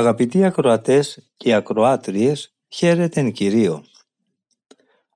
[0.00, 3.84] Αγαπητοί ακροατές και ακροάτριες, χαίρετεν Κυρίο.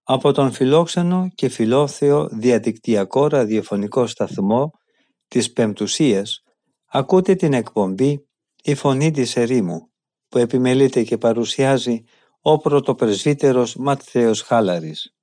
[0.03, 4.71] Από τον φιλόξενο και φιλόθεο διαδικτυακό ραδιοφωνικό σταθμό
[5.29, 6.43] της Πεμπτουσίας
[6.87, 8.29] ακούτε την εκπομπή
[8.63, 9.91] «Η Φωνή της Ερήμου»
[10.29, 12.05] που επιμελείται και παρουσιάζει
[12.41, 15.15] ο πρωτοπρεσβύτερος Ματθαίος Χάλαρης.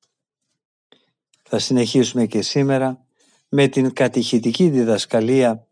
[1.44, 3.06] Θα συνεχίσουμε και σήμερα
[3.50, 5.68] με την κατηχητική διδασκαλία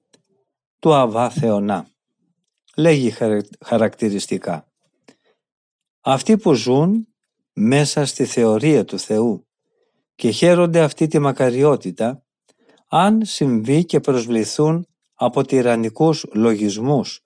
[0.79, 1.87] του Αβά Θεονά
[2.80, 3.13] λέγει
[3.66, 4.68] χαρακτηριστικά.
[6.02, 7.08] Αυτοί που ζουν
[7.54, 9.48] μέσα στη θεωρία του Θεού
[10.16, 12.24] και χαίρονται αυτή τη μακαριότητα,
[12.88, 17.22] αν συμβεί και προσβληθούν από τυραννικούς λογισμούς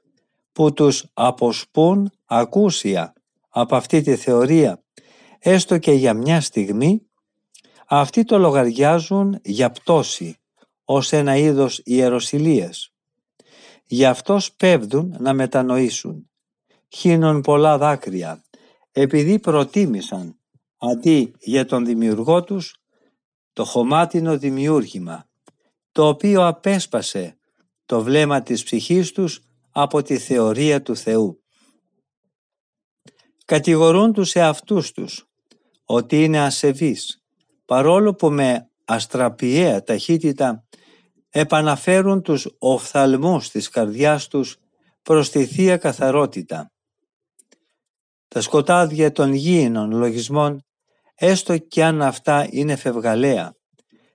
[0.52, 3.14] που τους αποσπούν ακούσια
[3.50, 4.84] από αυτή τη θεωρία,
[5.40, 7.02] έστω και για μια στιγμή,
[7.88, 10.38] αυτοί το λογαριάζουν για πτώση
[10.84, 12.93] ως ένα είδος ιεροσιλίας
[13.86, 16.30] Γι' αυτός σπέβδουν να μετανοήσουν.
[16.90, 18.44] Χύνουν πολλά δάκρυα,
[18.92, 20.38] επειδή προτίμησαν
[20.78, 22.78] αντί για τον δημιουργό τους
[23.54, 25.30] το χωμάτινο δημιούργημα,
[25.92, 27.38] το οποίο απέσπασε
[27.86, 31.44] το βλέμμα της ψυχής τους από τη θεωρία του Θεού.
[33.46, 35.28] Κατηγορούν τους εαυτούς τους
[35.86, 37.24] ότι είναι ασεβείς,
[37.66, 40.66] παρόλο που με αστραπιαία ταχύτητα
[41.36, 44.58] επαναφέρουν τους οφθαλμούς της καρδιάς τους
[45.02, 46.72] προς τη Θεία Καθαρότητα.
[48.28, 50.64] Τα σκοτάδια των γήινων λογισμών,
[51.16, 53.56] έστω και αν αυτά είναι φευγαλαία,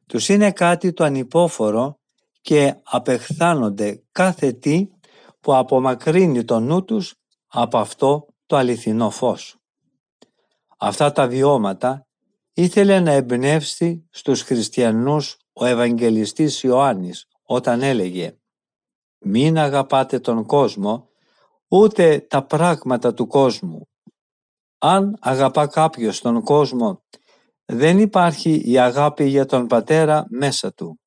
[0.06, 1.98] τους είναι κάτι το ανυπόφορο
[2.40, 4.86] και απεχθάνονται κάθε τι
[5.40, 7.14] που απομακρύνει το νου τους
[7.46, 9.56] από αυτό το αληθινό φως.
[10.78, 12.06] Αυτά τα βιώματα
[12.52, 18.36] ήθελε να εμπνεύσει στους χριστιανούς ο Ευαγγελιστής Ιωάννης όταν έλεγε
[19.18, 21.08] «Μην αγαπάτε τον κόσμο,
[21.68, 23.88] ούτε τα πράγματα του κόσμου.
[24.78, 27.02] Αν αγαπά κάποιος τον κόσμο,
[27.64, 31.00] δεν υπάρχει η αγάπη για τον Πατέρα μέσα του.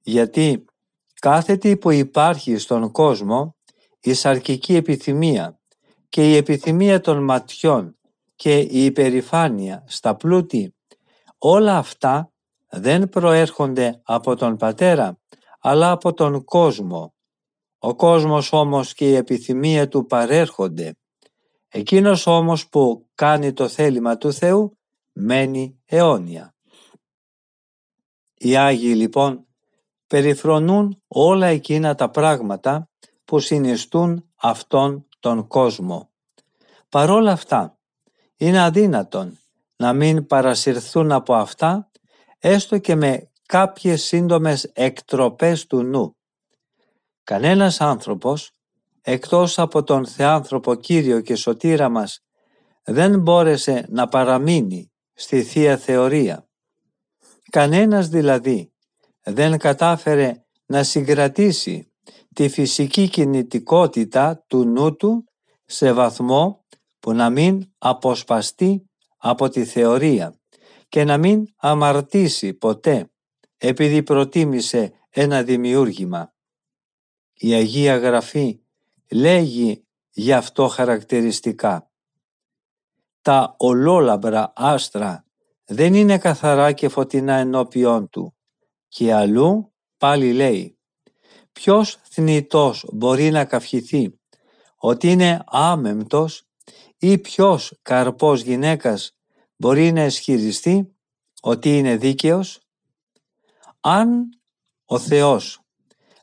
[0.00, 0.64] Γιατί
[1.20, 3.56] κάθε τι που υπάρχει στον κόσμο,
[4.00, 5.60] η σαρκική επιθυμία
[6.08, 7.98] και η επιθυμία των ματιών
[8.34, 10.74] και η υπερηφάνεια στα πλούτη,
[11.38, 12.32] όλα αυτά
[12.70, 15.18] δεν προέρχονται από τον Πατέρα,
[15.60, 17.14] αλλά από τον κόσμο.
[17.78, 20.96] Ο κόσμος όμως και η επιθυμία του παρέρχονται.
[21.68, 24.78] Εκείνος όμως που κάνει το θέλημα του Θεού
[25.12, 26.54] μένει αιώνια.
[28.34, 29.46] Οι Άγιοι λοιπόν
[30.06, 32.90] περιφρονούν όλα εκείνα τα πράγματα
[33.24, 36.10] που συνιστούν αυτόν τον κόσμο.
[36.88, 37.78] Παρόλα αυτά,
[38.36, 39.38] είναι αδύνατον
[39.76, 41.87] να μην παρασυρθούν από αυτά
[42.38, 46.16] έστω και με κάποιες σύντομες εκτροπές του νου.
[47.24, 48.50] Κανένας άνθρωπος,
[49.02, 52.20] εκτός από τον Θεάνθρωπο Κύριο και Σωτήρα μας,
[52.84, 56.48] δεν μπόρεσε να παραμείνει στη Θεία Θεωρία.
[57.50, 58.72] Κανένας δηλαδή
[59.22, 61.92] δεν κατάφερε να συγκρατήσει
[62.34, 65.24] τη φυσική κινητικότητα του νου του
[65.64, 66.64] σε βαθμό
[67.00, 70.37] που να μην αποσπαστεί από τη θεωρία
[70.88, 73.10] και να μην αμαρτήσει ποτέ
[73.56, 76.34] επειδή προτίμησε ένα δημιούργημα.
[77.34, 78.60] Η Αγία Γραφή
[79.10, 81.90] λέγει γι' αυτό χαρακτηριστικά.
[83.22, 85.24] Τα ολόλαμπρα άστρα
[85.64, 88.36] δεν είναι καθαρά και φωτεινά ενώπιόν του
[88.88, 90.78] και αλλού πάλι λέει
[91.52, 94.20] ποιος θνητός μπορεί να καυχηθεί
[94.76, 96.42] ότι είναι άμεμπτος
[96.98, 99.17] ή ποιος καρπός γυναίκας
[99.58, 100.96] μπορεί να ισχυριστεί
[101.40, 102.60] ότι είναι δίκαιος
[103.80, 104.28] αν
[104.84, 105.60] ο Θεός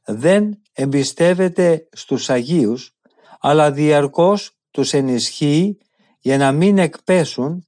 [0.05, 2.95] δεν εμπιστεύεται στους Αγίους
[3.39, 5.77] αλλά διαρκώς τους ενισχύει
[6.19, 7.67] για να μην εκπέσουν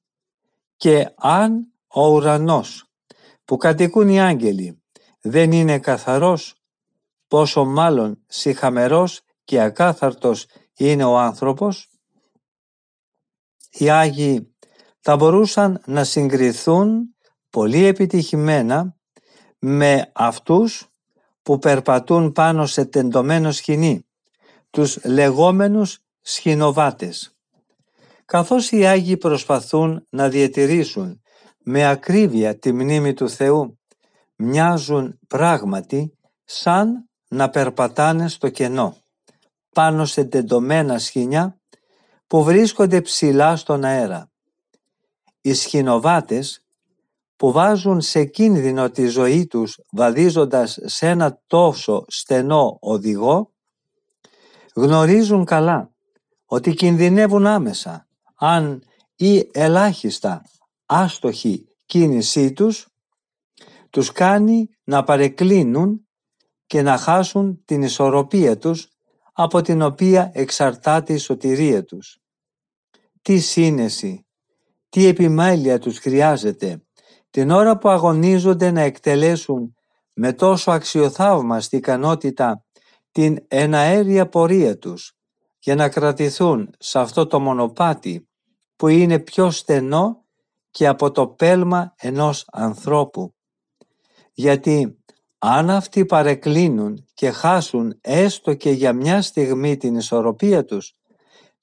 [0.78, 2.92] και αν ο ουρανός
[3.46, 4.82] που κατοικούν οι άγγελοι
[5.22, 6.56] δεν είναι καθαρός
[7.28, 11.90] πόσο μάλλον συχαμερός και ακάθαρτος είναι ο άνθρωπος.
[13.72, 14.56] Οι Άγιοι
[15.10, 17.16] θα μπορούσαν να συγκριθούν
[17.50, 18.96] πολύ επιτυχημένα
[19.60, 20.88] με αυτούς
[21.42, 24.08] που περπατούν πάνω σε τεντωμένο σκηνή,
[24.70, 27.38] τους λεγόμενους σχηνοβάτες.
[28.26, 31.22] Καθώς οι Άγιοι προσπαθούν να διατηρήσουν
[31.58, 33.80] με ακρίβεια τη μνήμη του Θεού,
[34.36, 38.98] μοιάζουν πράγματι σαν να περπατάνε στο κενό,
[39.74, 41.60] πάνω σε τεντωμένα σχοινιά
[42.28, 44.30] που βρίσκονται ψηλά στον αέρα.
[45.48, 46.66] Οι σχηνοβάτες
[47.36, 53.54] που βάζουν σε κίνδυνο τη ζωή τους βαδίζοντας σε ένα τόσο στενό οδηγό,
[54.76, 55.92] γνωρίζουν καλά
[56.46, 58.84] ότι κινδυνεύουν άμεσα αν
[59.16, 60.42] ή ελάχιστα
[60.86, 62.88] άστοχη κίνησή τους
[63.90, 66.08] τους κάνει να παρεκκλίνουν
[66.66, 68.90] και να χάσουν την ισορροπία τους
[69.34, 72.20] από την οποία εξαρτάται η σωτηρία τους.
[73.22, 74.27] Τι σύνεση,
[74.90, 76.82] τι επιμέλεια τους χρειάζεται
[77.30, 79.76] την ώρα που αγωνίζονται να εκτελέσουν
[80.14, 82.66] με τόσο αξιοθαύμαστη ικανότητα
[83.12, 85.18] την εναέρια πορεία τους
[85.60, 88.28] για να κρατηθούν σε αυτό το μονοπάτι
[88.76, 90.26] που είναι πιο στενό
[90.72, 93.36] και από το πέλμα ενός ανθρώπου.
[94.34, 95.04] Γιατί
[95.38, 100.96] αν αυτοί παρεκκλίνουν και χάσουν έστω και για μια στιγμή την ισορροπία τους,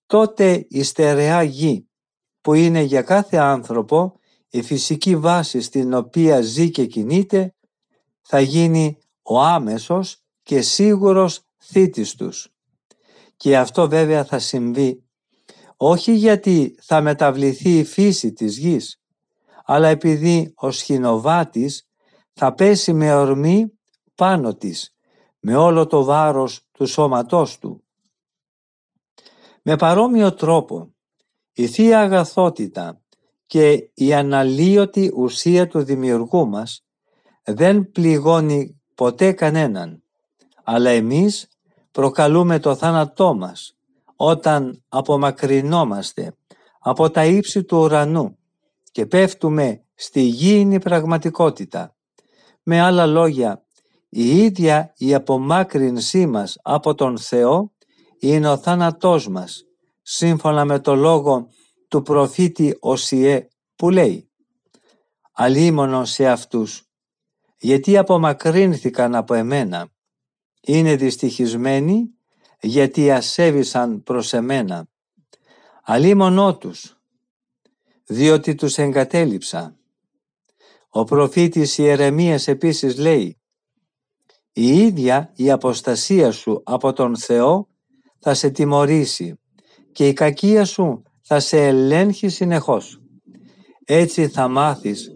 [0.06, 1.88] τότε η στερεά γη
[2.44, 4.19] που είναι για κάθε άνθρωπο
[4.49, 7.55] η φυσική βάση στην οποία ζει και κινείται
[8.20, 12.52] θα γίνει ο άμεσος και σίγουρος θήτης τους.
[13.37, 15.05] Και αυτό βέβαια θα συμβεί
[15.76, 19.02] όχι γιατί θα μεταβληθεί η φύση της γης,
[19.64, 21.88] αλλά επειδή ο σχηνοβάτης
[22.32, 23.73] θα πέσει με ορμή
[24.14, 24.96] πάνω της,
[25.41, 27.85] με όλο το βάρος του σώματός του.
[29.62, 30.94] Με παρόμοιο τρόπο,
[31.55, 33.01] η Θεία Αγαθότητα
[33.47, 36.85] και η αναλύωτη ουσία του δημιουργού μας
[37.45, 40.03] δεν πληγώνει ποτέ κανέναν,
[40.65, 41.49] αλλά εμείς
[41.91, 43.77] προκαλούμε το θάνατό μας
[44.17, 46.37] όταν απομακρυνόμαστε
[46.79, 48.39] από τα ύψη του ουρανού
[48.93, 51.95] και πέφτουμε στη γήινη πραγματικότητα.
[52.62, 53.65] Με άλλα λόγια,
[54.09, 57.73] η ίδια η απομάκρυνσή μας από τον Θεό
[58.19, 59.65] είναι ο θάνατός μας,
[60.06, 61.49] σύμφωνα με το λόγο
[61.89, 64.31] του προφήτη Οσιέ που λέει
[65.33, 66.83] «Αλίμονο σε αυτούς,
[67.59, 69.89] γιατί απομακρύνθηκαν από εμένα,
[70.61, 72.11] είναι δυστυχισμένοι
[72.61, 74.89] γιατί ασέβησαν προς εμένα.
[75.83, 76.97] Αλίμονό τους,
[78.05, 79.77] διότι τους εγκατέλειψα».
[80.89, 83.39] Ο προφήτης Ιερεμίας επίσης λέει
[84.53, 87.69] «Η ίδια η αποστασία σου από τον Θεό
[88.19, 89.39] θα σε τιμωρήσει
[89.94, 93.00] και η κακία σου θα σε ελέγχει συνεχώς.
[93.85, 95.11] Έτσι θα μάθεις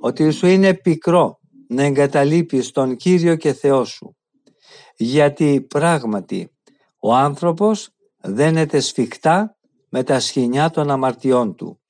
[0.00, 1.38] ότι σου είναι πικρό
[1.68, 4.16] να εγκαταλείπεις τον Κύριο και Θεό σου.
[4.96, 6.50] Γιατί πράγματι
[6.98, 7.90] ο άνθρωπος
[8.20, 9.58] δένεται σφιχτά
[9.88, 11.80] με τα σχοινιά των αμαρτιών του.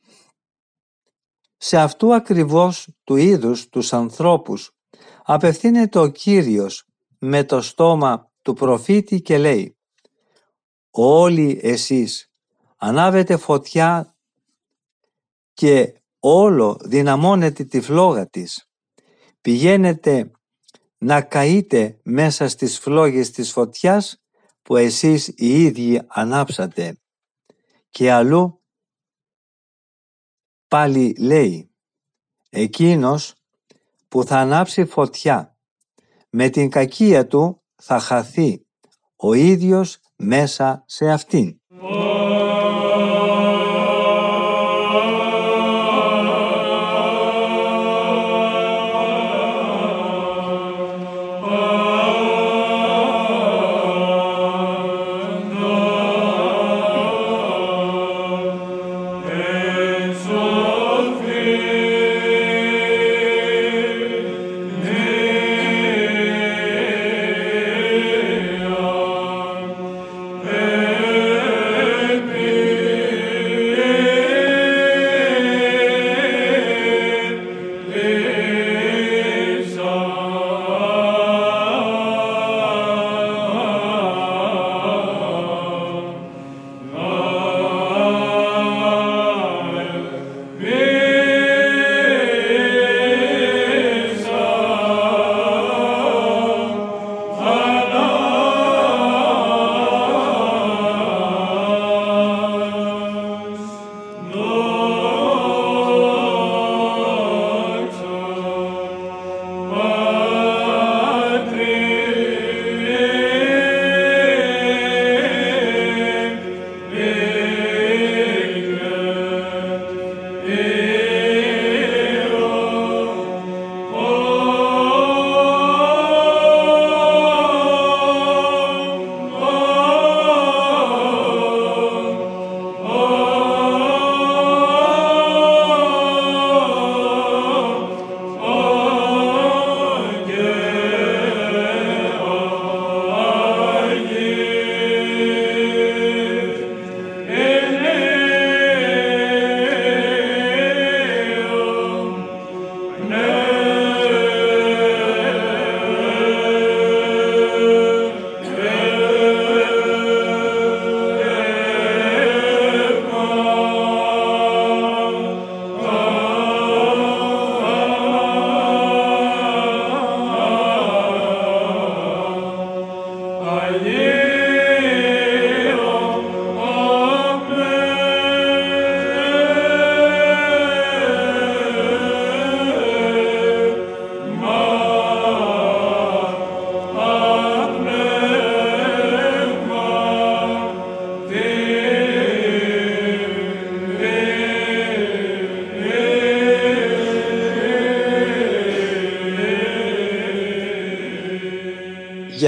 [1.57, 4.71] Σε αυτού ακριβώς του είδους τους ανθρώπους
[5.23, 6.85] απευθύνεται ο Κύριος
[7.19, 9.77] με το στόμα του προφήτη και λέει
[10.91, 12.34] «Όλοι εσείς
[12.85, 14.17] ανάβετε φωτιά
[15.53, 18.69] και όλο δυναμώνετε τη φλόγα της.
[19.41, 20.31] Πηγαίνετε
[20.99, 24.23] να καείτε μέσα στις φλόγες της φωτιάς
[24.63, 26.99] που εσείς οι ίδιοι ανάψατε.
[27.91, 28.63] Και αλλού
[30.69, 31.75] πάλι λέει
[32.51, 33.35] εκείνος
[34.09, 35.57] που θα ανάψει φωτιά
[36.31, 38.67] με την κακία του θα χαθεί
[39.17, 41.59] ο ίδιος μέσα σε αυτήν.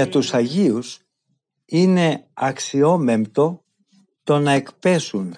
[0.07, 0.99] Για τους Αγίους
[1.65, 3.63] είναι αξιόμεμπτο
[4.23, 5.35] το να εκπέσουν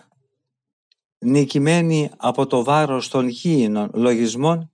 [1.19, 4.71] νικημένοι από το βάρος των γήινων λογισμών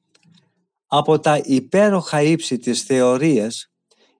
[0.87, 3.71] από τα υπέροχα ύψη της θεωρίας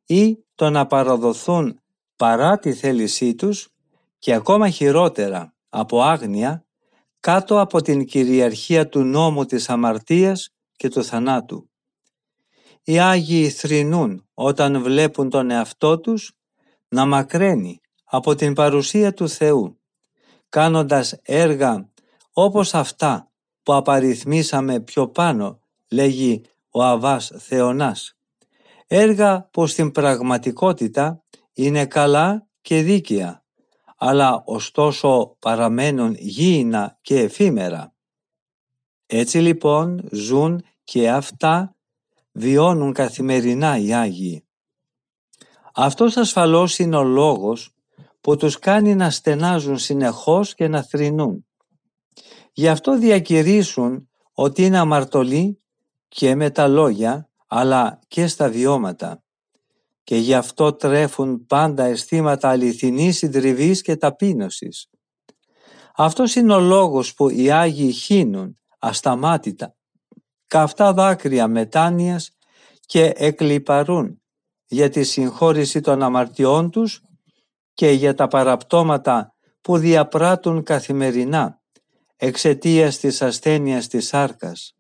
[0.06, 1.80] ή το να παραδοθούν
[2.16, 3.70] παρά τη θέλησή τους
[4.20, 6.66] και ακόμα χειρότερα από άγνοια
[7.20, 11.70] κάτω από την κυριαρχία του νόμου της αμαρτίας και του θανάτου.
[12.88, 16.32] Οι Άγιοι θρηνούν όταν βλέπουν τον εαυτό τους
[16.88, 19.80] να μακραίνει από την παρουσία του Θεού,
[20.50, 21.90] κάνοντας έργα
[22.32, 23.32] όπως αυτά
[23.64, 25.60] που απαριθμίσαμε πιο πάνω,
[25.92, 28.18] λέγει ο Αβάς Θεονάς.
[28.88, 31.24] Έργα που στην πραγματικότητα
[31.54, 33.44] είναι καλά και δίκαια,
[33.98, 37.94] αλλά ωστόσο παραμένουν γήινα και εφήμερα.
[39.06, 41.75] Έτσι λοιπόν ζουν και αυτά
[42.38, 44.46] βιώνουν καθημερινά οι Άγιοι.
[45.74, 47.74] Αυτός ασφαλώς είναι ο λόγος
[48.22, 51.46] που τους κάνει να στενάζουν συνεχώς και να θρηνούν.
[52.52, 55.62] Γι' αυτό διακηρύσουν ότι είναι αμαρτωλοί
[56.08, 59.24] και με τα λόγια αλλά και στα βιώματα
[60.04, 64.90] και γι' αυτό τρέφουν πάντα αισθήματα αληθινής συντριβής και ταπείνωσης.
[65.96, 69.76] Αυτός είναι ο λόγος που οι Άγιοι χύνουν ασταμάτητα
[70.48, 72.32] καυτά δάκρυα μετάνοιας
[72.86, 74.22] και εκλυπαρούν
[74.66, 77.02] για τη συγχώρηση των αμαρτιών τους
[77.74, 81.62] και για τα παραπτώματα που διαπράττουν καθημερινά
[82.16, 84.76] εξαιτίας της ασθένειας της σάρκας.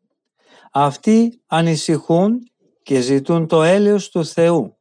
[0.71, 2.39] Αυτοί ανησυχούν
[2.83, 4.75] και ζητούν το έλεος του Θεού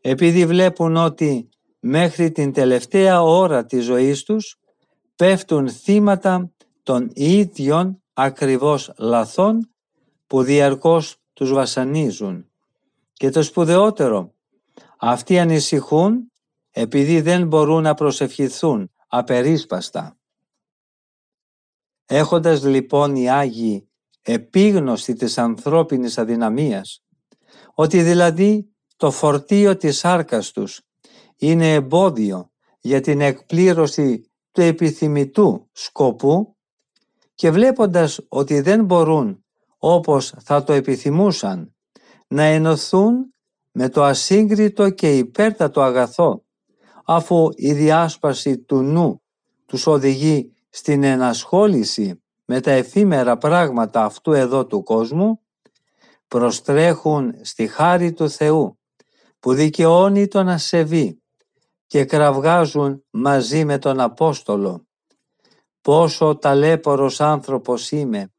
[0.00, 1.48] επειδή βλέπουν ότι
[1.80, 4.58] μέχρι την τελευταία ώρα της ζωής τους
[5.16, 9.70] πέφτουν θύματα των ίδιων ακριβώς λαθών
[10.30, 12.50] που διαρκώς τους βασανίζουν.
[13.12, 14.34] Και το σπουδαιότερο,
[14.96, 16.32] αυτοί ανησυχούν
[16.70, 20.18] επειδή δεν μπορούν να προσευχηθούν απερίσπαστα.
[22.06, 23.88] Έχοντας λοιπόν οι Άγιοι
[24.22, 27.02] επίγνωση της ανθρώπινης αδυναμίας,
[27.74, 30.80] ότι δηλαδή το φορτίο της σάρκας τους
[31.36, 36.56] είναι εμπόδιο για την εκπλήρωση του επιθυμητού σκοπού
[37.34, 39.44] και βλέποντας ότι δεν μπορούν
[39.82, 41.74] όπως θα το επιθυμούσαν
[42.26, 43.34] να ενωθούν
[43.70, 46.44] με το ασύγκριτο και υπέρτατο αγαθό
[47.04, 49.22] αφού η διάσπαση του νου
[49.66, 55.40] τους οδηγεί στην ενασχόληση με τα εφήμερα πράγματα αυτού εδώ του κόσμου
[56.28, 58.78] προστρέχουν στη χάρη του Θεού
[59.40, 61.22] που δικαιώνει τον ασεβή
[61.86, 64.86] και κραυγάζουν μαζί με τον Απόστολο.
[65.80, 68.32] «Πόσο ταλέπορος άνθρωπος είμαι,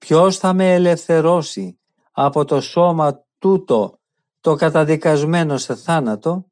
[0.00, 1.78] ποιος θα με ελευθερώσει
[2.12, 3.98] από το σώμα τούτο
[4.40, 6.50] το καταδικασμένο σε θάνατο»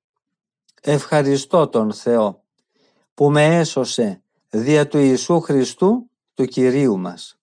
[0.83, 2.45] Ευχαριστώ τον Θεό
[3.15, 7.39] που με έσωσε δια του Ιησού Χριστού του Κυρίου μας.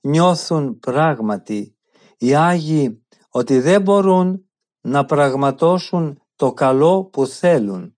[0.00, 1.76] Νιώθουν πράγματι
[2.18, 4.48] οι Άγιοι ότι δεν μπορούν
[4.80, 7.96] να πραγματώσουν το καλό που θέλουν,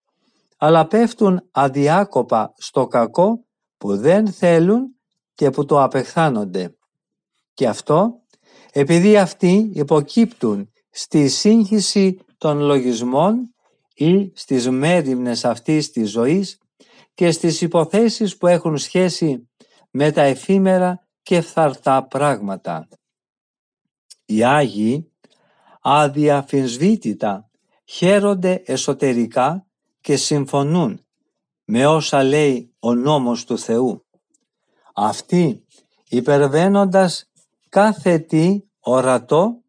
[0.56, 3.44] αλλά πέφτουν αδιάκοπα στο κακό
[3.78, 4.96] που δεν θέλουν
[5.34, 6.76] και που το απεχθάνονται.
[7.56, 8.22] Και αυτό
[8.72, 13.54] επειδή αυτοί υποκύπτουν στη σύγχυση των λογισμών
[13.94, 16.58] ή στις μέρημνες αυτής της ζωής
[17.14, 19.48] και στις υποθέσεις που έχουν σχέση
[19.90, 22.88] με τα εφήμερα και φθαρτά πράγματα.
[24.24, 25.12] Οι Άγιοι
[25.80, 27.50] αδιαφυσβήτητα
[27.84, 29.66] χαίρονται εσωτερικά
[30.00, 31.06] και συμφωνούν
[31.64, 34.06] με όσα λέει ο νόμος του Θεού.
[34.94, 35.66] Αυτοί
[36.08, 37.30] υπερβαίνοντας
[37.68, 39.62] κάθε τι ορατό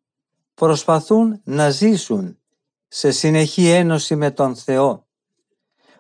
[0.54, 2.40] προσπαθούν να ζήσουν
[2.88, 5.08] σε συνεχή ένωση με τον Θεό.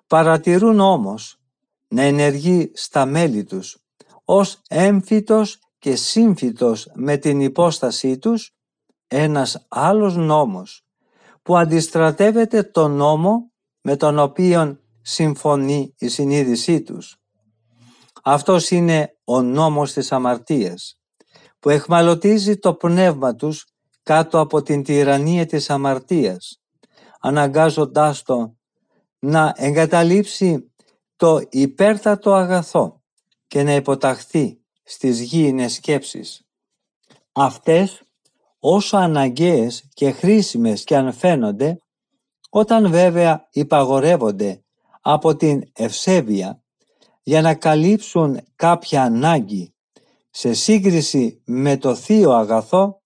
[0.07, 1.39] Παρατηρούν όμως
[1.87, 3.77] να ενεργεί στα μέλη τους
[4.25, 8.55] ως έμφυτος και σύμφυτος με την υπόστασή τους
[9.07, 10.85] ένας άλλος νόμος
[11.41, 13.51] που αντιστρατεύεται τον νόμο
[13.81, 17.17] με τον οποίο συμφωνεί η συνείδησή τους.
[18.23, 20.99] Αυτός είναι ο νόμος της αμαρτίας
[21.59, 23.65] που εχμαλωτίζει το πνεύμα τους
[24.03, 26.61] κάτω από την τυραννία της αμαρτίας
[27.19, 28.55] αναγκάζοντάς το
[29.19, 30.71] να εγκαταλείψει
[31.15, 33.01] το υπέρτατο αγαθό
[33.47, 36.41] και να υποταχθεί στις γήινες σκέψεις.
[37.31, 38.01] Αυτές
[38.59, 41.81] όσο αναγκαίες και χρήσιμες και αν φαίνονται,
[42.49, 44.63] όταν βέβαια υπαγορεύονται
[45.01, 46.63] από την ευσέβεια
[47.23, 49.75] για να καλύψουν κάποια ανάγκη
[50.39, 53.01] σε σύγκριση με το θείο αγαθό,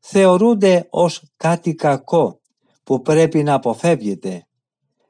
[0.00, 2.40] θεωρούνται ως κάτι κακό
[2.82, 4.46] που πρέπει να αποφεύγεται,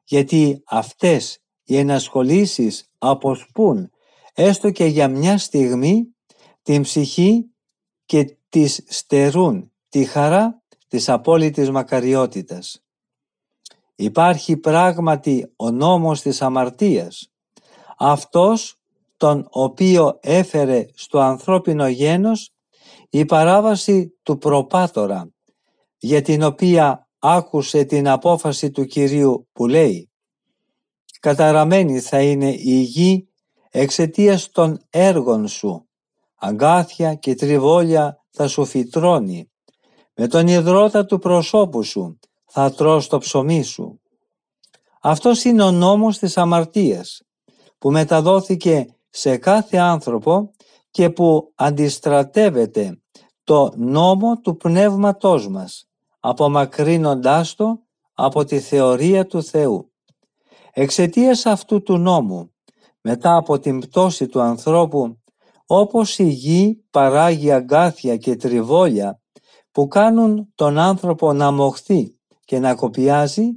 [0.04, 3.90] γιατί αυτές οι ενασχολήσεις αποσπούν
[4.34, 6.14] έστω και για μια στιγμή
[6.62, 7.44] την ψυχή
[8.04, 12.84] και τις στερούν τη χαρά της απόλυτης μακαριότητας.
[13.94, 17.32] Υπάρχει πράγματι ο νόμος της αμαρτίας,
[17.98, 18.78] αυτός
[19.24, 22.50] τον οποίο έφερε στο ανθρώπινο γένος
[23.10, 25.32] η παράβαση του προπάτορα,
[25.98, 30.10] για την οποία άκουσε την απόφαση του Κυρίου που λέει
[31.20, 33.28] «Καταραμένη θα είναι η γη
[33.70, 35.88] εξαιτίας των έργων σου,
[36.34, 39.50] αγκάθια και τριβόλια θα σου φυτρώνει,
[40.14, 44.00] με τον υδρότα του προσώπου σου θα τρως το ψωμί σου».
[45.00, 47.22] Αυτός είναι ο νόμος της αμαρτίας,
[47.78, 50.50] που μεταδόθηκε σε κάθε άνθρωπο
[50.90, 53.02] και που αντιστρατεύεται
[53.44, 55.88] το νόμο του πνεύματός μας,
[56.20, 57.82] απομακρύνοντάς το
[58.14, 59.92] από τη θεωρία του Θεού.
[60.72, 62.52] Εξαιτίας αυτού του νόμου,
[63.00, 65.18] μετά από την πτώση του ανθρώπου,
[65.66, 69.20] όπως η γη παράγει αγκάθια και τριβόλια
[69.72, 73.48] που κάνουν τον άνθρωπο να μοχθεί και να κοπιάζει,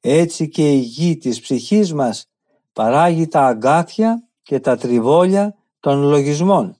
[0.00, 2.26] έτσι και η γη της ψυχής μας
[2.72, 6.76] παράγει τα αγκάθια και τα τριβόλια των λογισμών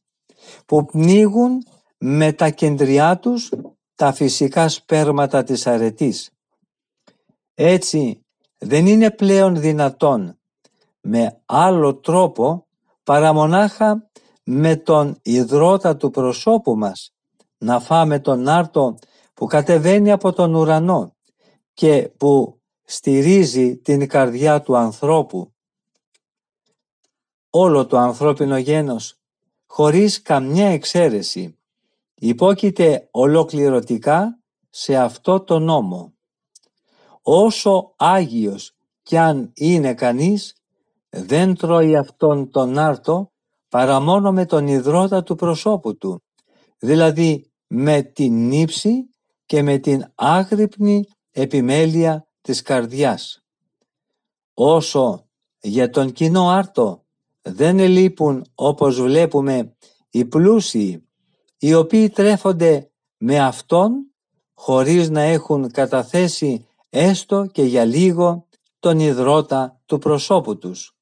[0.67, 1.63] που πνίγουν
[1.99, 3.53] με τα κεντριά τους
[3.95, 6.31] τα φυσικά σπέρματα της αρετής.
[7.55, 8.21] Έτσι
[8.59, 10.39] δεν είναι πλέον δυνατόν
[11.01, 12.67] με άλλο τρόπο
[13.05, 14.11] παρά μονάχα
[14.45, 17.13] με τον υδρότα του προσώπου μας
[17.59, 18.99] να φάμε τον άρτο
[19.35, 21.15] που κατεβαίνει από τον ουρανό
[21.75, 25.54] και που στηρίζει την καρδιά του ανθρώπου.
[27.57, 29.19] Όλο το ανθρώπινο γένος,
[29.67, 31.59] χωρίς καμιά εξαίρεση,
[32.15, 34.39] υπόκειται ολοκληρωτικά
[34.71, 36.15] σε αυτό το νόμο.
[37.23, 40.57] Όσο Άγιος κι αν είναι κανείς,
[41.09, 43.33] δεν τρώει αυτόν τον άρτο
[43.69, 46.23] παρά μόνο με τον υδρότα του προσώπου του,
[46.79, 49.11] δηλαδή με την ύψη
[49.47, 53.45] και με την άγρυπνη επιμέλεια της καρδιάς.
[54.55, 55.29] Όσο
[55.61, 57.04] για τον κοινό άρτο
[57.47, 59.77] δεν ελείπουν όπως βλέπουμε
[60.11, 61.09] οι πλούσιοι
[61.59, 64.15] οι οποίοι τρέφονται με Αυτόν
[64.55, 68.47] χωρίς να έχουν καταθέσει έστω και για λίγο
[68.79, 70.97] τον υδρότα του προσώπου τους.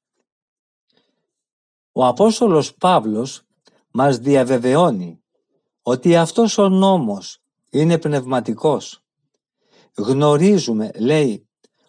[1.91, 3.41] Ο Απόστολος Παύλος
[3.91, 5.23] μας διαβεβαιώνει
[5.81, 9.03] ότι αυτός ο νόμος είναι πνευματικός.
[9.97, 11.47] Γνωρίζουμε, λέει,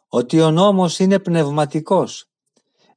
[0.09, 2.31] ότι ο νόμος είναι πνευματικός.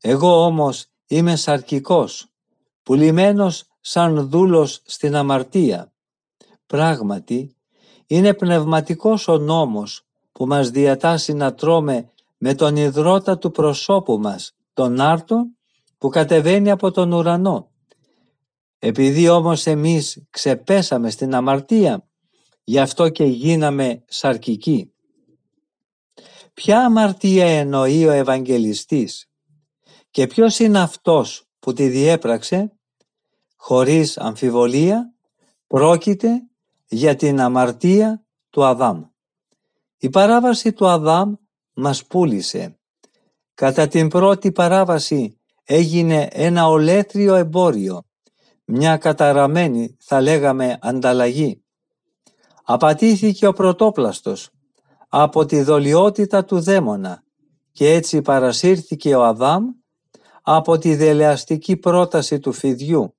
[0.01, 2.27] Εγώ όμως είμαι σαρκικός,
[2.83, 5.91] πουλημένος σαν δούλος στην αμαρτία.
[6.65, 7.55] Πράγματι,
[8.07, 14.55] είναι πνευματικός ο νόμος που μας διατάσσει να τρώμε με τον υδρότα του προσώπου μας,
[14.73, 15.45] τον άρτο
[15.97, 17.71] που κατεβαίνει από τον ουρανό.
[18.79, 22.07] Επειδή όμως εμείς ξεπέσαμε στην αμαρτία,
[22.63, 24.91] γι' αυτό και γίναμε σαρκικοί.
[26.53, 29.29] Ποια αμαρτία εννοεί ο Ευαγγελιστής;
[30.17, 32.77] Και ποιος είναι αυτός που τη διέπραξε;
[33.55, 35.13] Χωρίς αμφιβολία
[35.67, 36.29] πρόκειται
[36.87, 39.03] για την αμαρτία του Αδάμ.
[39.97, 41.33] Η παράβαση του Αδάμ
[41.73, 42.79] μας πούλησε.
[43.53, 48.03] Κατά την πρώτη παράβαση έγινε ένα ολέτριο εμπόριο,
[48.65, 51.63] μια καταραμένη θα λέγαμε ανταλλαγή.
[52.63, 54.49] Απατήθηκε ο πρωτόπλαστος
[55.07, 57.23] από τη δολιότητα του δαίμονα
[57.71, 59.65] και έτσι παρασύρθηκε ο Αδάμ
[60.49, 63.15] από τη δελεαστική πρόταση του φιδιού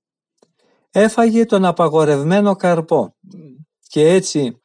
[0.90, 3.16] έφαγε τον απαγορευμένο καρπό
[3.88, 4.62] και έτσι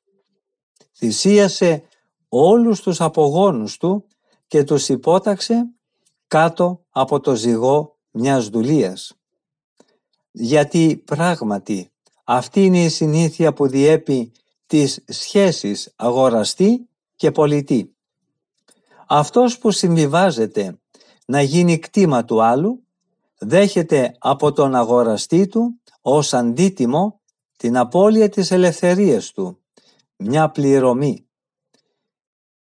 [0.98, 1.84] θυσίασε
[2.30, 4.08] όλους τους απογόνους του
[4.48, 5.74] και τους υπόταξε
[6.28, 9.14] κάτω από το ζυγό μιας δουλείας.
[10.32, 11.92] Γιατί πράγματι
[12.24, 14.32] αυτή είναι η συνήθεια που διέπει
[14.66, 17.96] τις σχέσεις αγοραστή και πολιτή.
[19.08, 20.78] Αυτός που συμβιβάζεται
[21.26, 22.88] να γίνει κτήμα του άλλου
[23.38, 27.22] δέχεται από τον αγοραστή του ως αντίτιμο
[27.58, 29.64] την απώλεια της ελευθερίας του,
[30.18, 31.28] μια πληρωμή.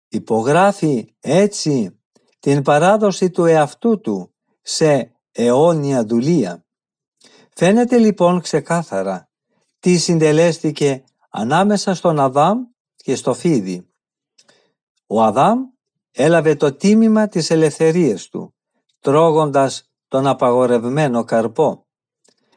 [0.08, 2.00] Υπογράφει έτσι
[2.38, 6.64] την παράδοση του εαυτού του σε αιώνια δουλεία.
[7.54, 9.30] Φαίνεται λοιπόν ξεκάθαρα
[9.78, 12.58] τι συντελέστηκε ανάμεσα στον Αδάμ
[12.96, 13.88] και στο Φίδι.
[15.06, 15.71] Ο Αδάμ
[16.12, 18.54] έλαβε το τίμημα της ελευθερίας του,
[19.00, 21.86] τρώγοντας τον απαγορευμένο καρπό.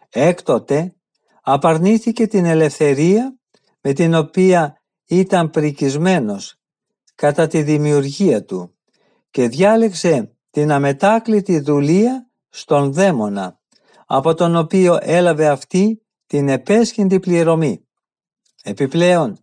[0.09, 0.95] Έκτοτε
[1.41, 3.39] απαρνήθηκε την ελευθερία
[3.81, 6.59] με την οποία ήταν πρικισμένος
[7.15, 8.75] κατά τη δημιουργία του
[9.31, 13.59] και διάλεξε την αμετάκλητη δουλεία στον δαίμονα,
[14.05, 17.87] από τον οποίο έλαβε αυτή την επέσχυντη πληρωμή.
[18.63, 19.37] Επιπλέον,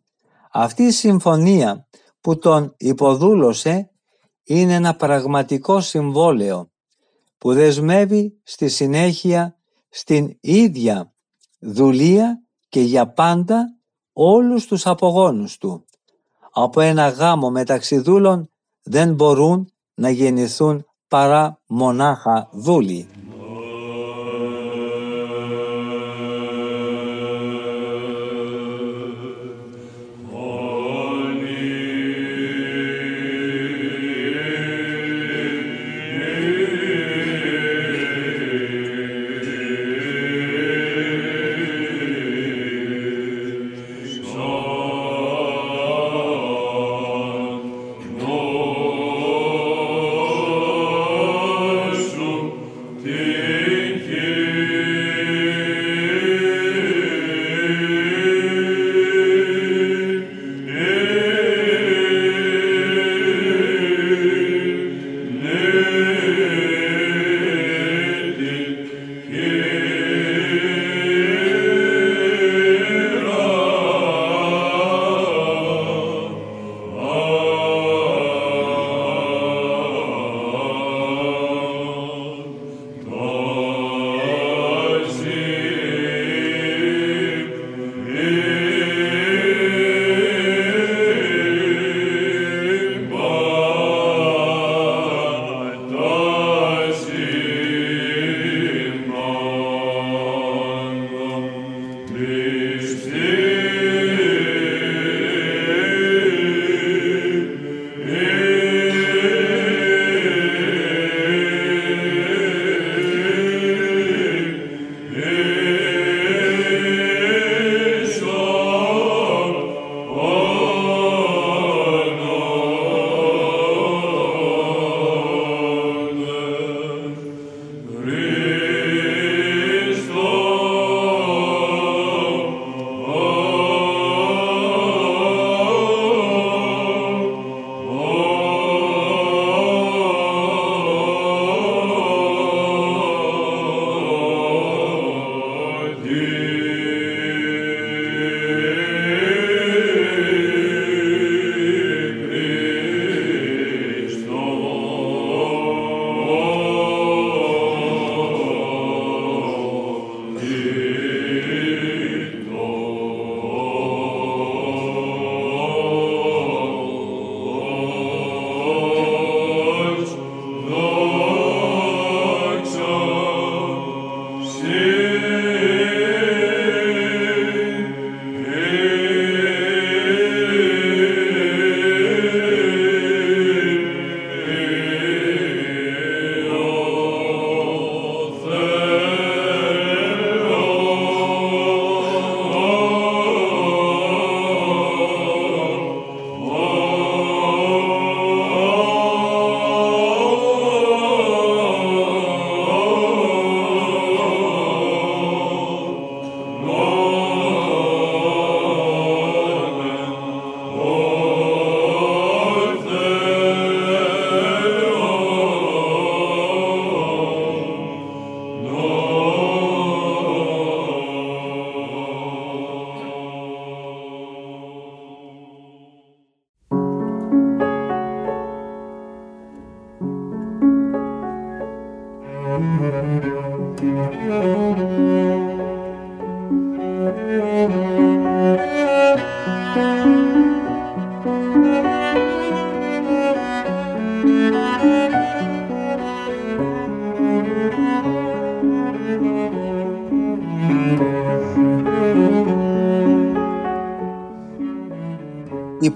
[0.51, 1.87] αυτή η συμφωνία
[2.21, 3.92] που τον υποδούλωσε
[4.61, 6.71] είναι ένα πραγματικό συμβόλαιο
[7.39, 9.57] που δεσμεύει στη συνέχεια
[9.89, 11.13] στην ίδια
[11.59, 13.77] δουλεία και για πάντα
[14.13, 15.85] όλους τους απογόνους του.
[16.53, 18.51] Από ένα γάμο μεταξύ δούλων
[18.83, 23.09] δεν μπορούν να γεννηθούν παρά μονάχα δούλοι.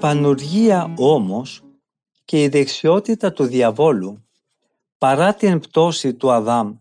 [0.00, 1.62] Πανουργία όμως
[2.24, 4.24] και η δεξιότητα του διαβόλου
[4.98, 6.76] παρά την πτώση του Αδάμ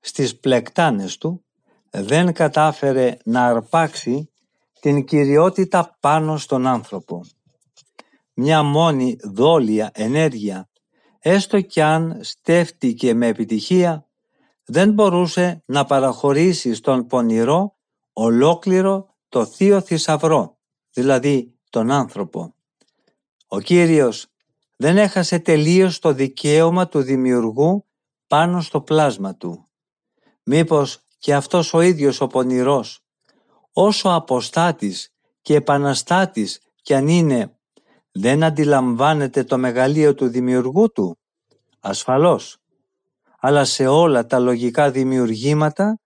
[0.00, 1.44] στις πλεκτάνες του
[1.90, 4.30] δεν κατάφερε να αρπάξει
[4.80, 7.24] την κυριότητα πάνω στον άνθρωπο.
[8.34, 10.68] Μια μόνη δόλια ενέργεια,
[11.18, 14.06] έστω κι αν στέφτηκε με επιτυχία,
[14.64, 17.76] δεν μπορούσε να παραχωρήσει στον πονηρό
[18.12, 20.58] ολόκληρο το θείο θησαυρό,
[20.92, 22.54] δηλαδή τον άνθρωπο.
[23.52, 24.26] Ο Κύριος
[24.76, 27.86] δεν έχασε τελείως το δικαίωμα του δημιουργού
[28.26, 29.68] πάνω στο πλάσμα του.
[30.42, 33.04] Μήπως και αυτός ο ίδιος ο πονηρός,
[33.72, 37.58] όσο αποστάτης και επαναστάτης κι αν είναι,
[38.12, 41.18] δεν αντιλαμβάνεται το μεγαλείο του δημιουργού του;
[41.80, 42.58] Ασφαλώς.
[43.40, 46.00] Αλλά σε όλα τα λογικά δημιουργήματα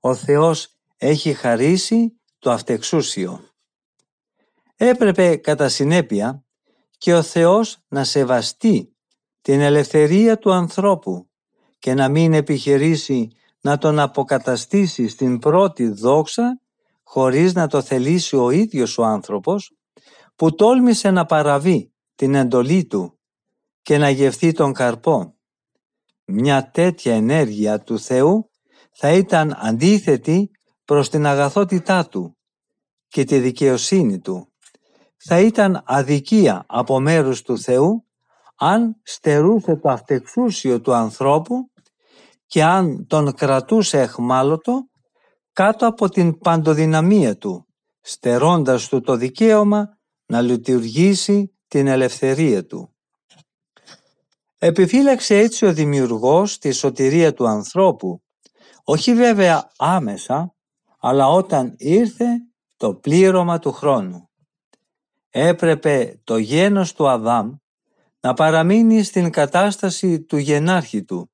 [0.00, 3.40] ο Θεός έχει χαρίσει το αυτεξούσιο.
[4.76, 6.42] Έπρεπε κατά συνέπεια
[6.98, 8.96] και ο Θεός να σεβαστεί
[9.40, 11.30] την ελευθερία του ανθρώπου
[11.78, 13.28] και να μην επιχειρήσει
[13.60, 16.60] να τον αποκαταστήσει στην πρώτη δόξα
[17.02, 19.72] χωρίς να το θελήσει ο ίδιος ο άνθρωπος
[20.36, 23.18] που τόλμησε να παραβεί την εντολή του
[23.82, 25.36] και να γευθεί τον καρπό.
[26.24, 28.50] Μια τέτοια ενέργεια του Θεού
[28.92, 30.50] θα ήταν αντίθετη
[30.84, 32.36] προς την αγαθότητά του
[33.08, 34.52] και τη δικαιοσύνη του.
[35.24, 38.06] Θα ήταν αδικία από μέρους του Θεού
[38.56, 41.70] αν στερούσε το αυτεξούσιο του ανθρώπου
[42.46, 44.88] και αν τον κρατούσε εχμάλωτο
[45.52, 47.66] κάτω από την παντοδυναμία του,
[48.00, 52.94] στερώντας του το δικαίωμα να λειτουργήσει την ελευθερία του.
[54.58, 58.22] Επιφύλαξε έτσι ο δημιουργός τη σωτηρία του ανθρώπου,
[58.84, 60.54] όχι βέβαια άμεσα,
[60.98, 62.26] αλλά όταν ήρθε
[62.76, 64.27] το πλήρωμα του χρόνου.
[65.30, 67.56] Έπρεπε το γένος του Αδάμ
[68.20, 71.30] να παραμείνει στην κατάσταση του γενάρχη του,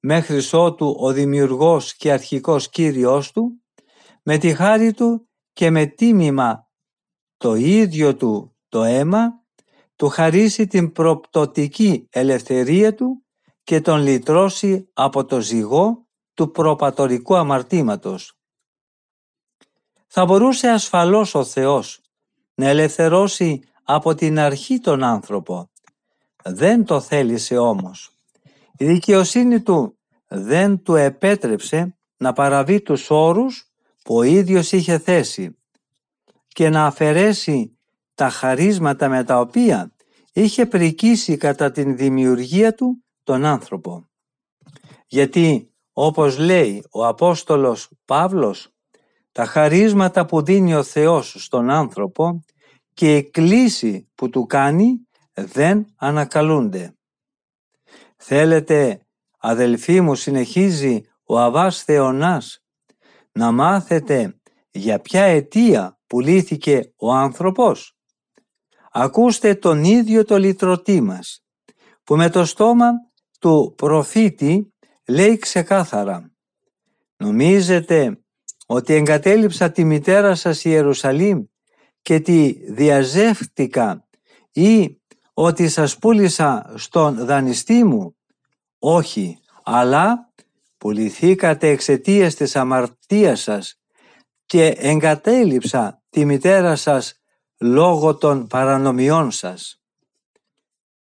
[0.00, 3.62] μέχρι ότου ο δημιουργός και αρχικός Κύριος του,
[4.22, 6.70] με τη χάρη του και με τίμημα
[7.36, 9.42] το ίδιο του το αίμα,
[9.96, 13.24] του χαρίσει την προπτωτική ελευθερία του
[13.62, 18.36] και τον λυτρώσει από το ζυγό του προπατορικού αμαρτήματος.
[20.06, 22.01] Θα μπορούσε ασφαλώς ο Θεός
[22.54, 25.70] να ελευθερώσει από την αρχή τον άνθρωπο.
[26.44, 28.10] Δεν το θέλησε όμως.
[28.76, 33.72] Η δικαιοσύνη του δεν του επέτρεψε να παραβεί τους όρους
[34.04, 35.56] που ο ίδιος είχε θέσει
[36.48, 37.78] και να αφαιρέσει
[38.14, 39.92] τα χαρίσματα με τα οποία
[40.32, 44.06] είχε πρικήσει κατά την δημιουργία του τον άνθρωπο.
[45.06, 48.71] Γιατί όπως λέει ο Απόστολος Παύλος
[49.32, 52.44] τα χαρίσματα που δίνει ο Θεός στον άνθρωπο
[52.94, 56.96] και η κλίση που του κάνει δεν ανακαλούνται.
[58.16, 59.06] Θέλετε
[59.38, 62.62] αδελφοί μου συνεχίζει ο Αβάς Θεονάς
[63.32, 64.40] να μάθετε
[64.70, 67.96] για ποια αιτία πουλήθηκε ο άνθρωπος.
[68.90, 71.44] Ακούστε τον ίδιο το λυτρωτή μας
[72.04, 72.90] που με το στόμα
[73.40, 74.74] του προφήτη
[75.08, 76.30] λέει ξεκάθαρα
[77.16, 78.21] «Νομίζετε
[78.72, 81.44] ότι εγκατέλειψα τη μητέρα σας Ιερουσαλήμ
[82.02, 84.08] και τη διαζεύτηκα
[84.52, 85.00] ή
[85.34, 88.16] ότι σας πούλησα στον δανειστή μου.
[88.78, 90.32] Όχι, αλλά
[90.78, 93.80] πουληθήκατε εξαιτίας της αμαρτίας σας
[94.46, 97.20] και εγκατέλειψα τη μητέρα σας
[97.60, 99.80] λόγω των παρανομιών σας.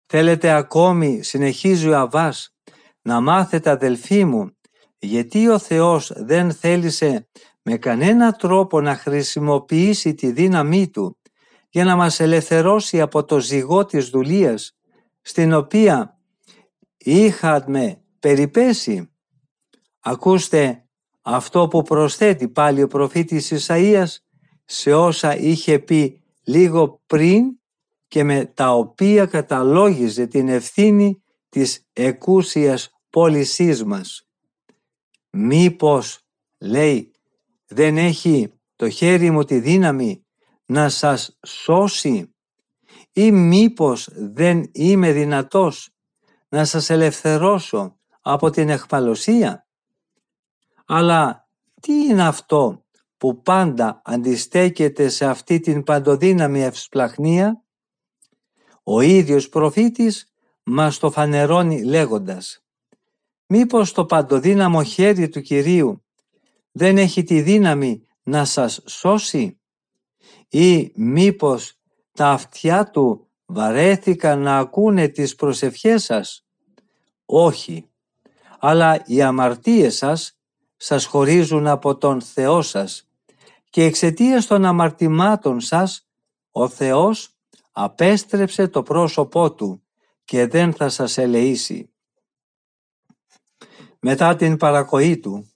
[0.07, 2.55] Θέλετε ακόμη, συνεχίζει ο Αβάς,
[3.03, 4.56] να μάθετε αδελφοί μου,
[5.07, 7.29] γιατί ο Θεός δεν θέλησε
[7.62, 11.19] με κανένα τρόπο να χρησιμοποιήσει τη δύναμή Του
[11.71, 14.77] για να μας ελευθερώσει από το ζυγό της δουλείας
[15.23, 16.19] στην οποία
[16.97, 19.11] είχαμε περιπέσει.
[20.01, 20.85] Ακούστε
[21.23, 24.16] αυτό που προσθέτει πάλι ο προφήτης Ισαΐας
[24.64, 27.45] σε όσα είχε πει λίγο πριν
[28.09, 34.26] και με τα οποία καταλόγιζε την ευθύνη της εκούσιας πώλησής μας.
[35.38, 36.20] Μήπως,
[36.59, 37.12] λέει,
[37.66, 40.27] δεν έχει το χέρι μου τη δύναμη
[40.66, 42.35] να σας σώσει;
[43.12, 45.90] Ή μήπως δεν είμαι δυνατός
[46.49, 49.66] να σας ελευθερώσω από την εχπαλωσία.
[50.87, 51.49] Αλλά
[51.81, 52.85] τι είναι αυτό
[53.16, 57.64] που πάντα αντιστέκεται σε αυτή την παντοδύναμη ευσπλαχνία;
[58.83, 62.65] Ο ίδιος προφήτης μας το φανερώνει λέγοντας
[63.47, 66.05] «Μήπως το παντοδύναμο χέρι του Κυρίου
[66.73, 69.61] δεν έχει τη δύναμη να σας σώσει»
[70.49, 71.79] ή μήπως
[72.13, 76.47] τα αυτιά του βαρέθηκαν να ακούνε τις προσευχές σας;
[77.25, 77.91] Όχι,
[78.59, 80.39] αλλά οι αμαρτίες σας
[80.77, 83.09] σας χωρίζουν από τον Θεό σας
[83.71, 86.09] και εξαιτίας των αμαρτημάτων σας
[86.51, 87.31] ο Θεός
[87.73, 89.83] απέστρεψε το πρόσωπό Του
[90.25, 91.91] και δεν θα σας ελεήσει.
[94.01, 95.51] Μετά την παρακοή Του,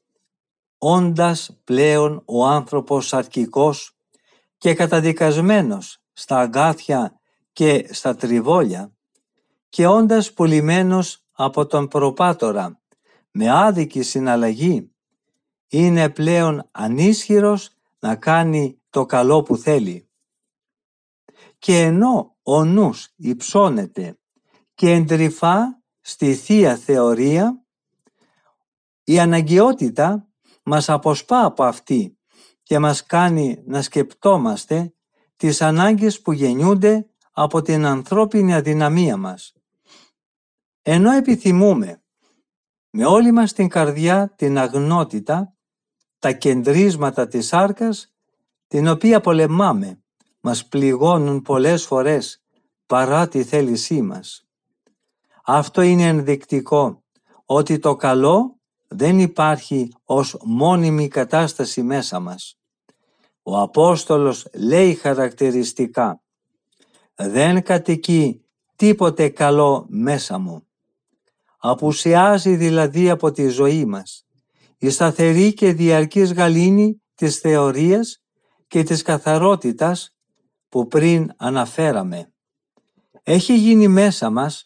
[0.78, 3.96] όντας πλέον ο άνθρωπος αρκικός
[4.58, 7.20] και καταδικασμένος στα αγκάθια
[7.52, 8.92] και στα τριβόλια,
[9.68, 12.80] και όντας πουλημένος από τον προπάτορα
[13.30, 14.90] με άδικη συναλλαγή
[15.68, 20.08] είναι πλέον ανίσχυρος να κάνει το καλό που θέλει.
[21.58, 24.18] Και ενώ ο νους υψώνεται
[24.74, 27.64] και εντρυφά στη Θεία Θεωρία,
[29.10, 30.28] η αναγκαιότητα
[30.62, 32.18] μας αποσπά από αυτή
[32.62, 34.94] και μας κάνει να σκεπτόμαστε
[35.36, 39.52] τις ανάγκες που γεννιούνται από την ανθρώπινη αδυναμία μας.
[40.82, 42.02] Ενώ επιθυμούμε
[42.90, 45.56] με όλη μας την καρδιά την αγνότητα,
[46.18, 48.14] τα κεντρίσματα της σάρκας,
[48.66, 50.02] την οποία πολεμάμε,
[50.40, 52.44] μας πληγώνουν πολλές φορές
[52.86, 54.48] παρά τη θέλησή μας.
[55.44, 57.04] Αυτό είναι ενδεικτικό
[57.44, 58.59] ότι το καλό
[58.92, 62.58] δεν υπάρχει ως μόνιμη κατάσταση μέσα μας.
[63.42, 66.22] Ο Απόστολος λέει χαρακτηριστικά
[67.14, 68.44] «Δεν κατοικεί
[68.76, 70.66] τίποτε καλό μέσα μου».
[71.58, 74.26] Απουσιάζει δηλαδή από τη ζωή μας
[74.78, 78.22] η σταθερή και διαρκής γαλήνη της θεωρίας
[78.66, 80.16] και της καθαρότητας
[80.68, 82.32] που πριν αναφέραμε.
[83.22, 84.64] Έχει γίνει μέσα μας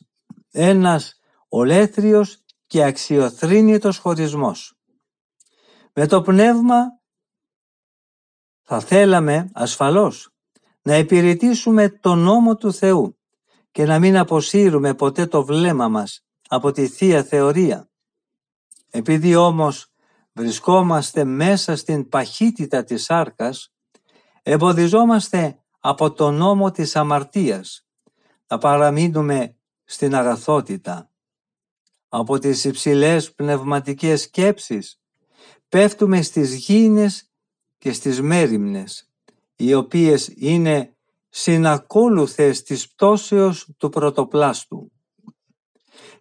[0.51, 2.43] ένας ολέθριος
[2.75, 4.75] και αξιοθρύνητος χωρισμός.
[5.93, 7.01] Με το πνεύμα
[8.63, 10.31] θα θέλαμε ασφαλώς
[10.83, 13.19] να υπηρετήσουμε τον νόμο του Θεού
[13.71, 17.91] και να μην αποσύρουμε ποτέ το βλέμμα μας από τη Θεία Θεωρία.
[18.91, 19.93] Επειδή όμως
[20.33, 23.73] βρισκόμαστε μέσα στην παχύτητα της σάρκας,
[24.43, 27.87] εμποδιζόμαστε από τον νόμο της αμαρτίας,
[28.47, 31.09] να παραμείνουμε στην αγαθότητα.
[32.16, 35.00] Από τις υψηλές πνευματικές σκέψεις
[35.68, 37.31] πέφτουμε στις γήινες
[37.79, 39.11] και στις μέριμνες,
[39.57, 40.96] οι οποίες είναι
[41.29, 44.92] συνακόλουθες της πτώσεως του πρωτοπλάστου.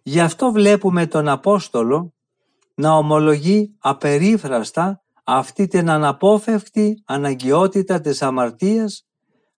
[0.02, 2.14] Γι' αυτό βλέπουμε τον Απόστολο
[2.74, 9.06] να ομολογεί απερίφραστα αυτή την αναπόφευκτη αναγκαιότητα της αμαρτίας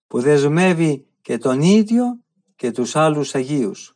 [0.06, 2.04] που δεσμεύει και τον ίδιο
[2.56, 3.94] και τους άλλους Αγίους.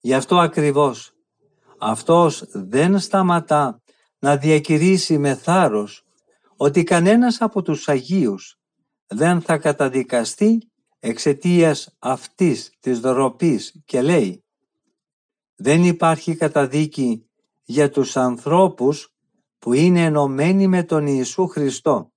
[0.00, 1.12] Γι' αυτό ακριβώς
[1.78, 3.82] αυτός δεν σταματά
[4.18, 6.04] να διακηρύσει με θάρρος
[6.56, 8.58] ότι κανένας από τους Αγίους
[9.06, 10.58] δεν θα καταδικαστεί
[10.98, 14.44] εξαιτίας αυτής της δροπής και λέει
[15.56, 17.28] «Δεν υπάρχει καταδίκη
[17.64, 19.12] για τους ανθρώπους
[19.58, 22.12] που είναι ενωμένοι με τον Ιησού Χριστό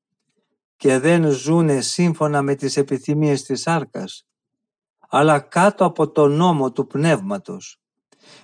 [0.78, 4.28] και δεν ζούνε σύμφωνα με τις επιθυμίες της σάρκας,
[5.10, 7.81] αλλά κάτω από το νόμο του Πνεύματος,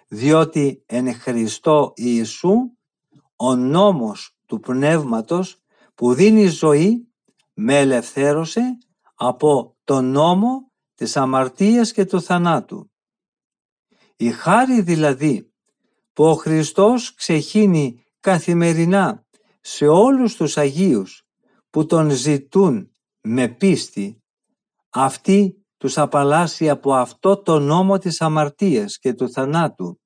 [0.08, 2.56] διότι εν Χριστώ Ιησού
[3.36, 5.62] ο νόμος του Πνεύματος
[5.96, 7.08] που δίνει ζωή
[7.54, 8.78] με ελευθέρωσε
[9.16, 12.92] από το νόμο της αμαρτίας και του θανάτου.
[14.16, 15.52] Η χάρη δηλαδή
[16.14, 19.26] που ο Χριστός ξεχύνει καθημερινά
[19.62, 21.28] σε όλους τους Αγίους
[21.70, 24.24] που τον ζητούν με πίστη,
[24.90, 30.00] αυτή τους απαλλάσσει από αυτό το νόμο της αμαρτίας και του θανάτου,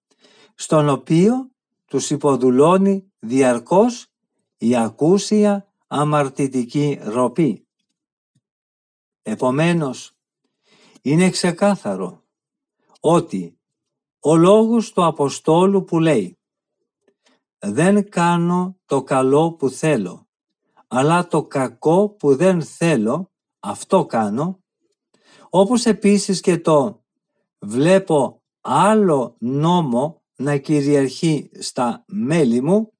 [0.56, 1.52] στον οποίο
[1.86, 4.08] τους υποδουλώνει διαρκώς
[4.58, 7.68] η ακούσια αμαρτητική ροπή.
[9.22, 10.16] Επομένως,
[11.02, 12.24] είναι ξεκάθαρο
[13.00, 13.60] ότι
[14.20, 16.40] ο λόγος του Αποστόλου που λέει
[17.60, 20.28] «Δεν κάνω το καλό που θέλω,
[20.88, 24.61] αλλά το κακό που δεν θέλω, αυτό κάνω»,
[25.54, 27.04] όπως επίσης και το
[27.60, 32.94] «Βλέπω άλλο νόμο να κυριαρχεί στα μέλη μου,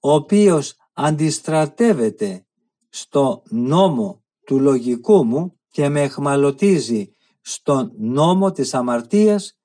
[0.00, 2.46] ο οποίος αντιστρατεύεται
[2.88, 9.58] στο νόμο του λογικού μου και με εχμαλωτίζει στον νόμο της αμαρτίας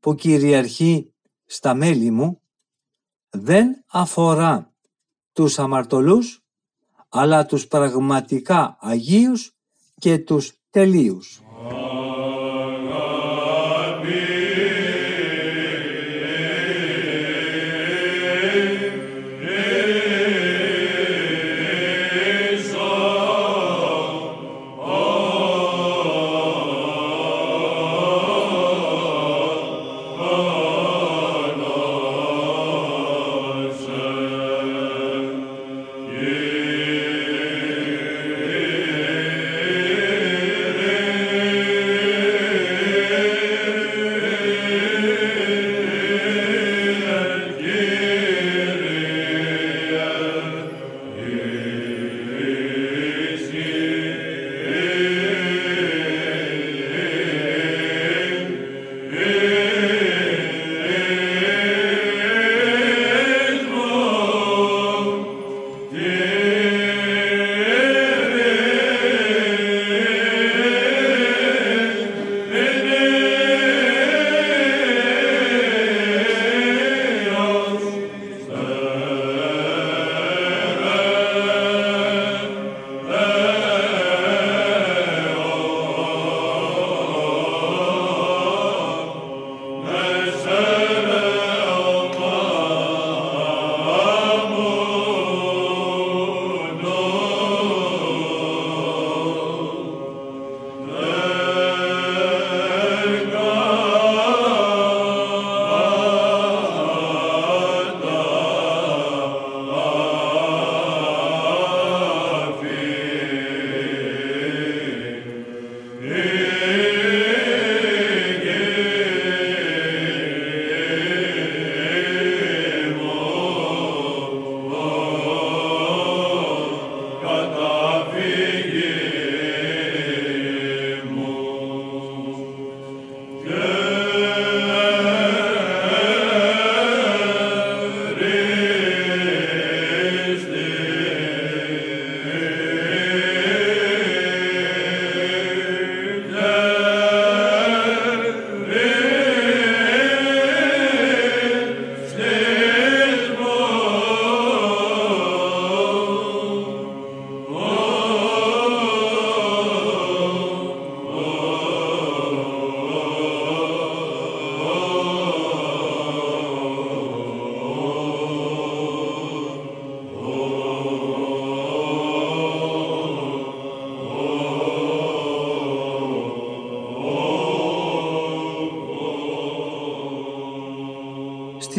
[0.00, 1.14] που κυριαρχεί
[1.44, 2.42] στα μέλη μου,
[3.28, 4.74] δεν αφορά
[5.32, 6.42] τους αμαρτωλούς,
[7.08, 9.56] αλλά τους πραγματικά Αγίους
[9.94, 11.42] και τους τελείους.
[11.70, 11.97] Στη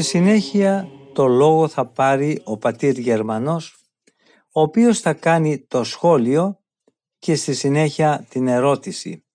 [0.09, 3.83] συνέχεια το λόγο θα πάρει ο πατήρ Γερμανός,
[4.51, 6.59] ο οποίος θα κάνει το σχόλιο
[7.19, 9.25] και στη συνέχεια την ερώτηση.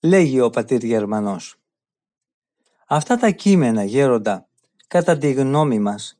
[0.00, 1.56] Λέγει ο πατήρ Γερμανός.
[2.86, 4.48] Αυτά τα κείμενα γέροντα,
[4.86, 6.18] κατά τη γνώμη μας,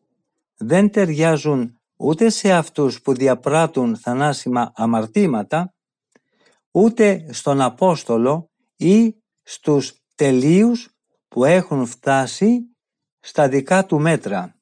[0.57, 5.75] δεν ταιριάζουν ούτε σε αυτούς που διαπράττουν θανάσιμα αμαρτήματα,
[6.71, 10.89] ούτε στον Απόστολο ή στους τελείους
[11.29, 12.69] που έχουν φτάσει
[13.27, 14.57] στα δικά του μέτρα.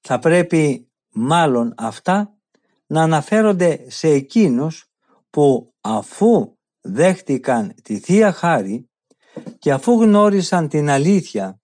[0.00, 2.36] Θα πρέπει μάλλον αυτά
[2.86, 4.90] να αναφέρονται σε εκείνους
[5.30, 8.90] που αφού δέχτηκαν τη Θεία Χάρη
[9.58, 11.60] και αφού γνώρισαν την αλήθεια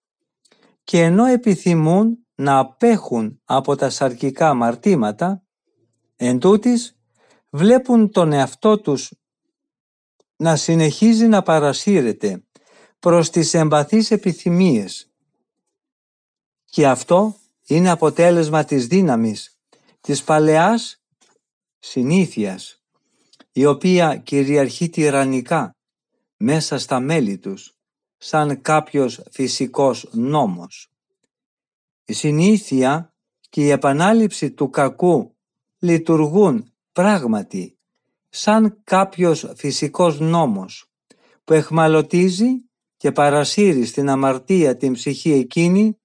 [0.83, 5.43] και ενώ επιθυμούν να απέχουν από τα σαρκικά αμαρτήματα,
[6.15, 6.39] εν
[7.49, 9.13] βλέπουν τον εαυτό τους
[10.35, 12.43] να συνεχίζει να παρασύρεται
[12.99, 15.11] προς τις εμπαθείς επιθυμίες.
[16.65, 17.35] Και αυτό
[17.67, 19.59] είναι αποτέλεσμα της δύναμης
[20.01, 21.01] της παλαιάς
[21.79, 22.83] συνήθειας,
[23.51, 25.75] η οποία κυριαρχεί τυραννικά
[26.37, 27.73] μέσα στα μέλη τους,
[28.17, 30.91] σαν κάποιος φυσικός νόμος.
[32.05, 33.13] Η συνήθεια
[33.49, 35.35] και η επανάληψη του κακού
[35.79, 37.77] λειτουργούν πράγματι
[38.29, 40.91] σαν κάποιος φυσικός νόμος
[41.43, 42.68] που εχμαλωτίζει
[42.99, 45.97] και παρασύρει στην αμαρτία την ψυχή εκείνη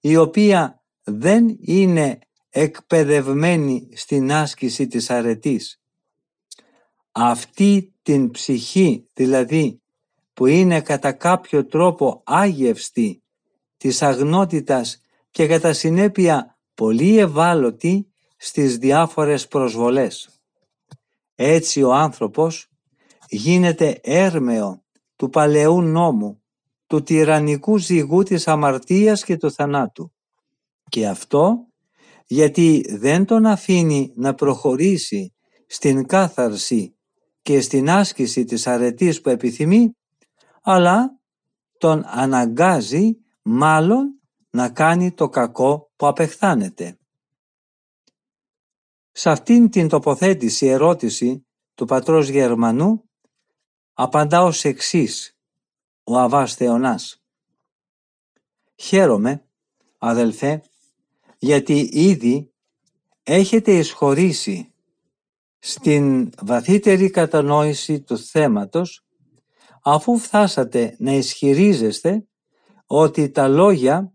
[0.00, 2.18] η οποία δεν είναι
[2.50, 5.82] εκπαιδευμένη στην άσκηση της αρετής.
[7.12, 9.82] Αυτή την ψυχή δηλαδή
[10.32, 13.22] που είναι κατά κάποιο τρόπο άγευστη
[13.76, 20.28] της αγνότητας και κατά συνέπεια πολύ ευάλωτη στις διάφορες προσβολές.
[21.34, 22.68] Έτσι ο άνθρωπος
[23.28, 24.84] γίνεται έρμεο
[25.16, 26.42] του παλαιού νόμου,
[26.86, 30.12] του τυραννικού ζυγού της αμαρτίας και του θανάτου.
[30.88, 31.66] Και αυτό
[32.26, 35.34] γιατί δεν τον αφήνει να προχωρήσει
[35.66, 36.96] στην κάθαρση
[37.42, 39.96] και στην άσκηση της αρετής που επιθυμεί,
[40.62, 41.20] αλλά
[41.78, 46.98] τον αναγκάζει μάλλον να κάνει το κακό που απεχθάνεται.
[49.12, 53.05] Σε αυτήν την τοποθέτηση ερώτηση του πατρός Γερμανού
[53.98, 55.38] απαντά ως εξής
[56.04, 57.22] ο Αβάς Θεονάς.
[58.76, 59.44] Χαίρομαι,
[59.98, 60.62] αδελφέ,
[61.38, 62.52] γιατί ήδη
[63.22, 64.72] έχετε εισχωρήσει
[65.58, 69.04] στην βαθύτερη κατανόηση του θέματος
[69.82, 72.26] αφού φτάσατε να ισχυρίζεστε
[72.86, 74.12] ότι τα λόγια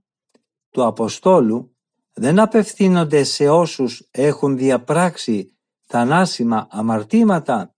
[0.69, 1.75] του Αποστόλου
[2.13, 7.75] δεν απευθύνονται σε όσους έχουν διαπράξει θανάσιμα αμαρτήματα,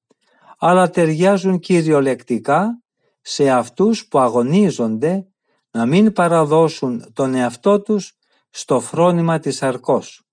[0.66, 2.82] αλλά ταιριάζουν κυριολεκτικά
[3.22, 5.28] σε αυτούς που αγωνίζονται
[5.72, 8.18] να μην παραδώσουν τον εαυτό τους
[8.50, 10.24] στο φρόνημα της αρκός.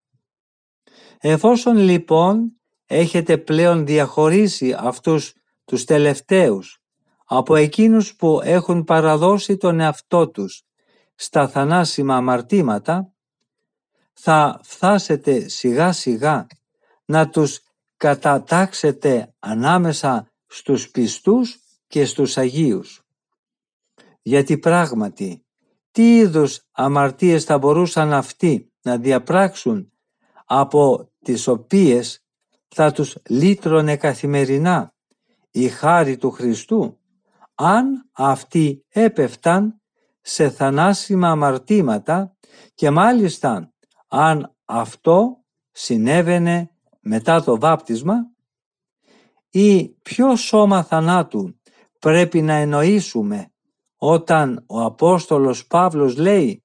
[1.18, 6.78] Εφόσον λοιπόν έχετε πλέον διαχωρίσει αυτούς τους τελευταίους
[7.24, 10.62] από εκείνους που έχουν παραδώσει τον εαυτό τους
[11.14, 13.12] στα θανάσιμα αμαρτήματα,
[14.12, 16.46] θα φτάσετε σιγά σιγά
[17.04, 17.60] να τους
[18.01, 23.03] κατατάξετε ανάμεσα στους πιστούς και στους Αγίους.
[24.22, 25.44] Γιατί πράγματι,
[25.90, 29.92] τι είδους αμαρτίες θα μπορούσαν αυτοί να διαπράξουν
[30.44, 32.24] από τις οποίες
[32.68, 34.94] θα τους λύτρωνε καθημερινά
[35.51, 36.98] η χάρη του Χριστού,
[37.55, 39.80] αν αυτοί έπεφταν
[40.20, 42.36] σε θανάσιμα αμαρτήματα
[42.74, 43.72] και μάλιστα
[44.09, 46.70] αν αυτό συνέβαινε
[47.12, 48.14] μετά το βάπτισμα
[49.50, 51.61] ή ποιο σώμα θανάτου
[51.98, 53.52] πρέπει να εννοήσουμε
[53.96, 56.64] όταν ο Απόστολος Παύλος λέει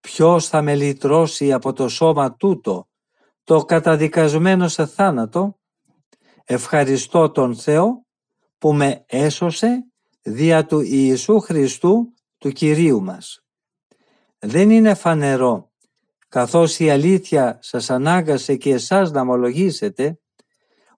[0.00, 2.88] «Ποιος θα με λυτρώσει από το σώμα τούτο,
[3.44, 5.58] το καταδικασμένο σε θάνατο,
[6.44, 8.06] ευχαριστώ τον Θεό
[8.58, 9.86] που με έσωσε
[10.22, 13.44] δια του Ιησού Χριστού του Κυρίου μας».
[14.38, 15.72] Δεν είναι φανερό,
[16.34, 20.18] καθώς η αλήθεια σας ανάγκασε και εσάς να ομολογήσετε,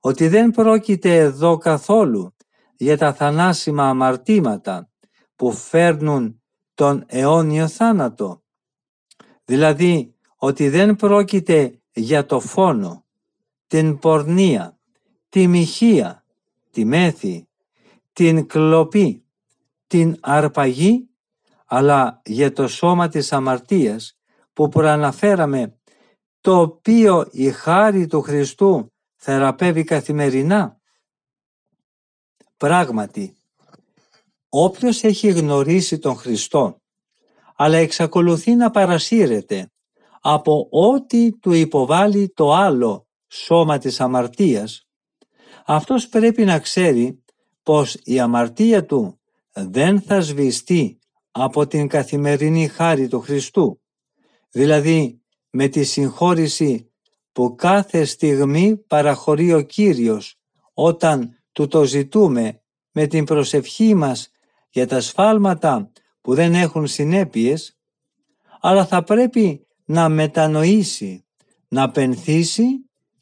[0.00, 2.34] ότι δεν πρόκειται εδώ καθόλου
[2.76, 4.90] για τα θανάσιμα αμαρτήματα
[5.36, 6.42] που φέρνουν
[6.74, 8.42] τον αιώνιο θάνατο.
[9.44, 13.04] Δηλαδή ότι δεν πρόκειται για το φόνο,
[13.66, 14.78] την πορνεία,
[15.28, 16.24] τη μοιχεία,
[16.70, 17.48] τη μέθη,
[18.12, 19.24] την κλοπή,
[19.86, 21.08] την αρπαγή,
[21.66, 24.15] αλλά για το σώμα της αμαρτίας
[24.56, 25.78] που προαναφέραμε,
[26.40, 30.80] το οποίο η χάρη του Χριστού θεραπεύει καθημερινά.
[32.56, 33.36] Πράγματι,
[34.48, 36.80] όποιος έχει γνωρίσει τον Χριστό
[37.56, 39.70] αλλά εξακολουθεί να παρασύρεται
[40.20, 44.88] από ό,τι του υποβάλλει το άλλο σώμα της αμαρτίας,
[45.66, 47.24] αυτός πρέπει να ξέρει
[47.62, 49.20] πως η αμαρτία του
[49.52, 50.98] δεν θα σβηστεί
[51.30, 53.80] από την καθημερινή χάρη του Χριστού,
[54.50, 55.20] δηλαδή
[55.50, 56.90] με τη συγχώρηση
[57.32, 60.38] που κάθε στιγμή παραχωρεί ο Κύριος
[60.72, 62.60] όταν του το ζητούμε
[62.92, 64.30] με την προσευχή μας
[64.70, 65.90] για τα σφάλματα
[66.20, 67.78] που δεν έχουν συνέπειες,
[68.60, 71.24] αλλά θα πρέπει να μετανοήσει,
[71.68, 72.64] να πενθήσει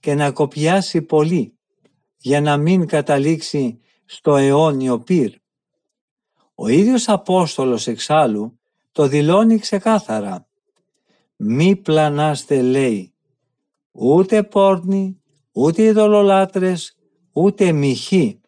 [0.00, 1.58] και να κοπιάσει πολύ
[2.16, 5.32] για να μην καταλήξει στο αιώνιο πυρ.
[6.54, 8.58] Ο ίδιος Απόστολος εξάλλου
[8.92, 10.46] το δηλώνει ξεκάθαρα.
[11.46, 13.14] Μη πλανάστε λέει,
[13.92, 15.22] ούτε πόρνοι,
[15.52, 16.96] ούτε ειδωλολάτρες,
[17.32, 18.40] ούτε μοιχοί,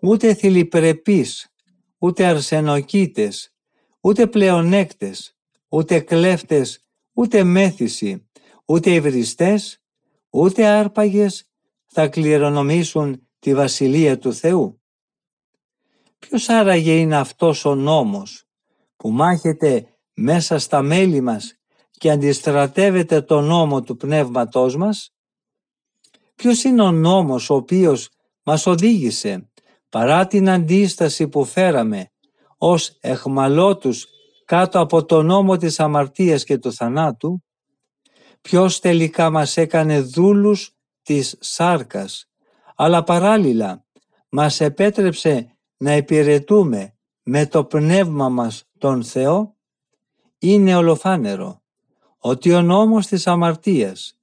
[0.00, 1.52] ούτε θηλυπρεπείς,
[1.98, 3.54] ούτε αρσενοκίτες,
[4.00, 5.36] ούτε πλεονέκτες,
[5.68, 8.28] ούτε κλέφτες, ούτε μέθηση,
[8.64, 9.82] ούτε υβριστές,
[10.30, 11.50] ούτε άρπαγες
[11.86, 14.82] θα κληρονομήσουν τη Βασιλεία του Θεού.
[16.18, 18.44] Ποιος άραγε είναι αυτός ο νόμος
[18.96, 21.58] που μάχεται μέσα στα μέλη μας
[22.04, 25.14] και αντιστρατεύεται το νόμο του πνεύματός μας.
[26.34, 28.08] Ποιος είναι ο νόμος ο οποίος
[28.42, 29.50] μας οδήγησε
[29.88, 32.10] παρά την αντίσταση που φέραμε
[32.58, 34.06] ως εχμαλώτους
[34.44, 37.44] κάτω από το νόμο της αμαρτίας και του θανάτου,
[38.40, 42.30] ποιος τελικά μας έκανε δούλους της σάρκας,
[42.74, 43.84] αλλά παράλληλα
[44.28, 49.56] μας επέτρεψε να υπηρετούμε με το πνεύμα μας τον Θεό,
[50.38, 51.62] είναι ολοφάνερο
[52.26, 54.18] ότι ο νόμος της αμαρτίας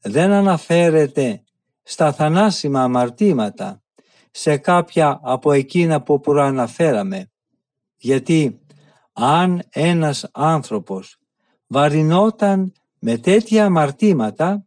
[0.00, 1.42] δεν αναφέρεται
[1.82, 3.82] στα θανάσιμα αμαρτήματα
[4.30, 7.30] σε κάποια από εκείνα που προαναφέραμε,
[7.96, 8.60] γιατί
[9.12, 11.18] αν ένας άνθρωπος
[11.66, 14.66] βαρινόταν με τέτοια αμαρτήματα,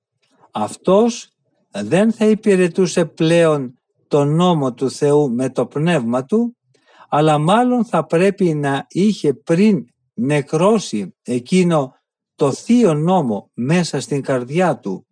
[0.51, 1.29] αυτός
[1.71, 6.57] δεν θα υπηρετούσε πλέον τον νόμο του Θεού με το πνεύμα του,
[7.09, 11.96] αλλά μάλλον θα πρέπει να είχε πριν νεκρώσει εκείνο
[12.37, 15.07] το θείο νόμο μέσα στην καρδιά του,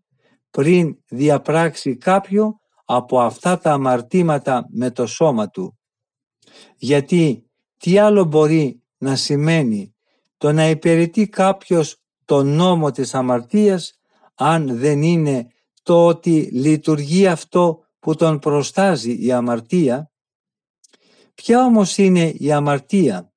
[0.51, 5.80] πριν διαπράξει κάποιο από αυτά τα αμαρτήματα με το σώμα του.
[6.78, 9.95] Γιατί τι άλλο μπορεί να σημαίνει
[10.38, 13.99] το να υπηρετεί κάποιος το νόμο της αμαρτίας
[14.36, 15.47] αν δεν είναι
[15.84, 20.11] το ότι λειτουργεί αυτό που τον προστάζει η αμαρτία;
[21.34, 23.34] Ποια όμως είναι η αμαρτία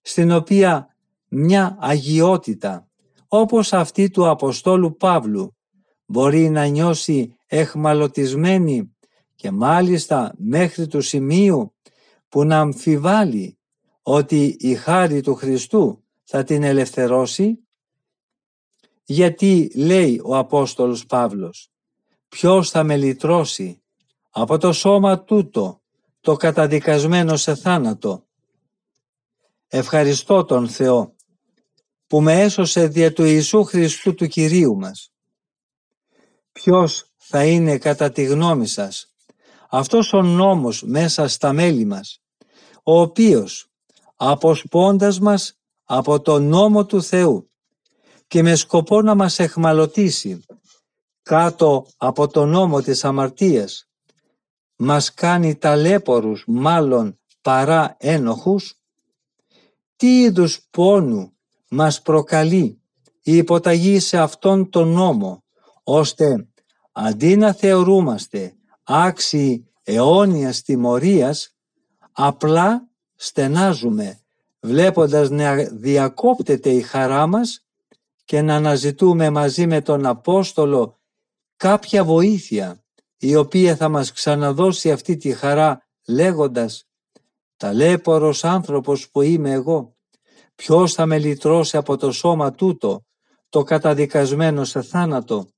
[0.00, 0.96] στην οποία
[1.28, 2.87] μια αγιότητα
[3.28, 5.56] όπως αυτή του Αποστόλου Παύλου
[6.06, 8.96] μπορεί να νιώσει εχμαλωτισμένη
[9.34, 11.74] και μάλιστα μέχρι του σημείου
[12.28, 13.58] που να αμφιβάλλει
[14.02, 17.58] ότι η χάρη του Χριστού θα την ελευθερώσει;
[19.04, 21.70] Γιατί λέει ο Απόστολος Παύλος
[22.28, 23.82] ποιος θα με λυτρώσει
[24.30, 25.82] από το σώμα τούτο
[26.20, 28.26] το καταδικασμένο σε θάνατο;
[29.68, 31.16] Ευχαριστώ τον Θεό
[32.08, 35.12] που με έσωσε δια του Ιησού Χριστού του Κυρίου μας.
[36.52, 39.12] Ποιος θα είναι κατά τη γνώμη σας;
[39.70, 42.22] Αυτός ο νόμος μέσα στα μέλη μας,
[42.82, 43.70] ο οποίος
[44.16, 47.50] αποσπώντας μας από το νόμο του Θεού
[48.26, 50.44] και με σκοπό να μας εχμαλωτήσει
[51.22, 53.88] κάτω από το νόμο της αμαρτίας,
[54.76, 58.74] μας κάνει ταλέπορους μάλλον παρά ένοχους,
[59.96, 61.37] τι είδους πόνου
[61.68, 62.80] μας προκαλεί
[63.22, 65.44] η υποταγή σε αυτόν τον νόμο,
[65.82, 66.48] ώστε
[66.92, 71.56] αντί να θεωρούμαστε άξιοι αιώνιας τιμωρίας,
[72.12, 74.20] απλά στενάζουμε
[74.60, 77.66] βλέποντας να διακόπτεται η χαρά μας
[78.24, 80.98] και να αναζητούμε μαζί με τον Απόστολο
[81.56, 82.82] κάποια βοήθεια
[83.18, 86.88] η οποία θα μας ξαναδώσει αυτή τη χαρά λέγοντας
[87.56, 89.96] «Ταλέπορος άνθρωπος που είμαι εγώ,
[90.62, 93.04] ποιος θα με λυτρώσει από το σώμα τούτο,
[93.48, 95.48] το καταδικασμένο σε θάνατο»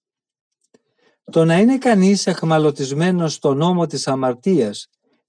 [1.32, 4.86] Το να είναι κανείς εχμαλωτισμένος στο νόμο της αμαρτίας,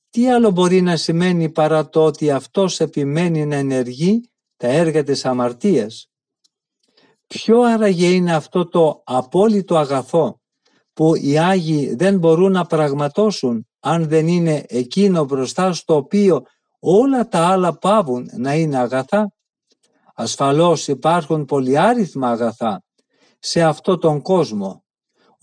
[0.10, 5.26] τι άλλο μπορεί να σημαίνει παρά το ότι αυτός επιμένει να ενεργεί τα έργα της
[5.26, 6.10] αμαρτίας;
[7.28, 10.42] Ποιο άραγε είναι αυτό το απόλυτο αγαθό
[10.94, 16.42] που οι Άγιοι δεν μπορούν να πραγματώσουν αν δεν είναι εκείνο μπροστά στο οποίο
[16.80, 19.34] όλα τα άλλα πάβουν να είναι αγαθά;
[20.16, 22.84] Ασφαλώς υπάρχουν πολυάριθμα αγαθά
[23.40, 24.84] σε αυτό τον κόσμο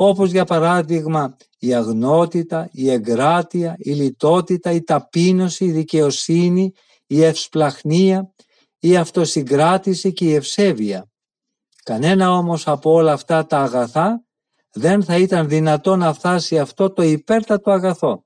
[0.01, 6.73] όπως για παράδειγμα η αγνότητα, η εγκράτεια, η λιτότητα, η ταπείνωση, η δικαιοσύνη,
[7.07, 8.33] η ευσπλαχνία,
[8.79, 11.11] η αυτοσυγκράτηση και η ευσέβεια.
[11.85, 14.23] Κανένα όμως από όλα αυτά τα αγαθά
[14.73, 18.25] δεν θα ήταν δυνατό να φτάσει αυτό το υπέρτατο αγαθό.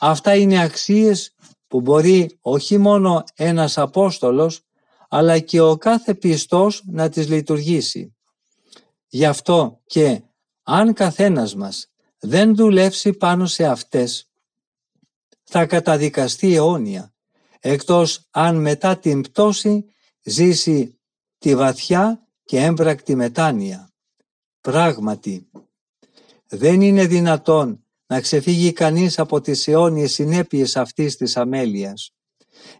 [0.00, 1.34] Αυτά είναι αξίες
[1.66, 4.60] που μπορεί όχι μόνο ένας Απόστολος,
[5.16, 8.16] αλλά και ο κάθε πιστός να τις λειτουργήσει.
[9.08, 10.22] Γι' αυτό και
[10.62, 14.30] αν καθένας μας δεν δουλεύσει πάνω σε αυτές,
[15.44, 17.14] θα καταδικαστεί αιώνια,
[17.60, 19.84] εκτός αν μετά την πτώση
[20.22, 21.00] ζήσει
[21.38, 23.92] τη βαθιά και έμπρακτη μετάνοια.
[24.60, 25.50] Πράγματι,
[26.46, 32.14] δεν είναι δυνατόν να ξεφύγει κανείς από τις αιώνιες συνέπειες αυτής της αμέλειας,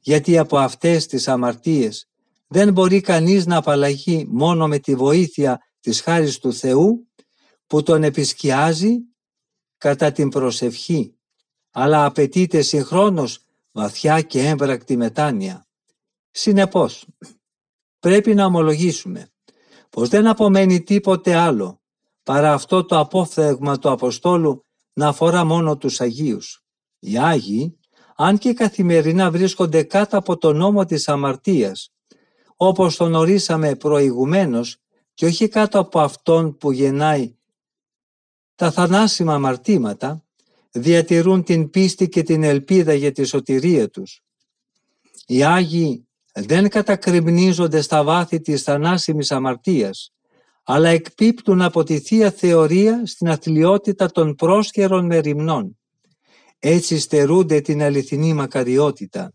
[0.00, 2.08] γιατί από αυτές τις αμαρτίες
[2.54, 7.08] δεν μπορεί κανείς να απαλλαγεί μόνο με τη βοήθεια της χάρης του Θεού
[7.66, 8.98] που τον επισκιάζει
[9.78, 11.18] κατά την προσευχή,
[11.70, 15.66] αλλά απαιτείται συγχρόνως βαθιά και έμπρακτη μετάνοια.
[16.30, 17.06] Συνεπώς,
[17.98, 19.28] πρέπει να ομολογήσουμε
[19.90, 21.80] πως δεν απομένει τίποτε άλλο
[22.22, 26.64] παρά αυτό το απόφθεγμα του Αποστόλου να αφορά μόνο τους Αγίους.
[26.98, 27.78] Οι Άγιοι,
[28.16, 31.93] αν και καθημερινά βρίσκονται κάτω από το νόμο της αμαρτίας,
[32.56, 34.78] όπως τον ορίσαμε προηγουμένως
[35.14, 37.34] και όχι κάτω από αυτόν που γεννάει
[38.54, 40.24] τα θανάσιμα αμαρτήματα,
[40.70, 44.22] διατηρούν την πίστη και την ελπίδα για τη σωτηρία τους.
[45.26, 50.12] Οι Άγιοι δεν κατακριμνίζονται στα βάθη της θανάσιμης αμαρτίας,
[50.62, 55.78] αλλά εκπίπτουν από τη Θεία Θεωρία στην αθλειότητα των πρόσχερων μεριμνών.
[56.58, 59.32] Έτσι στερούνται την αληθινή μακαριότητα.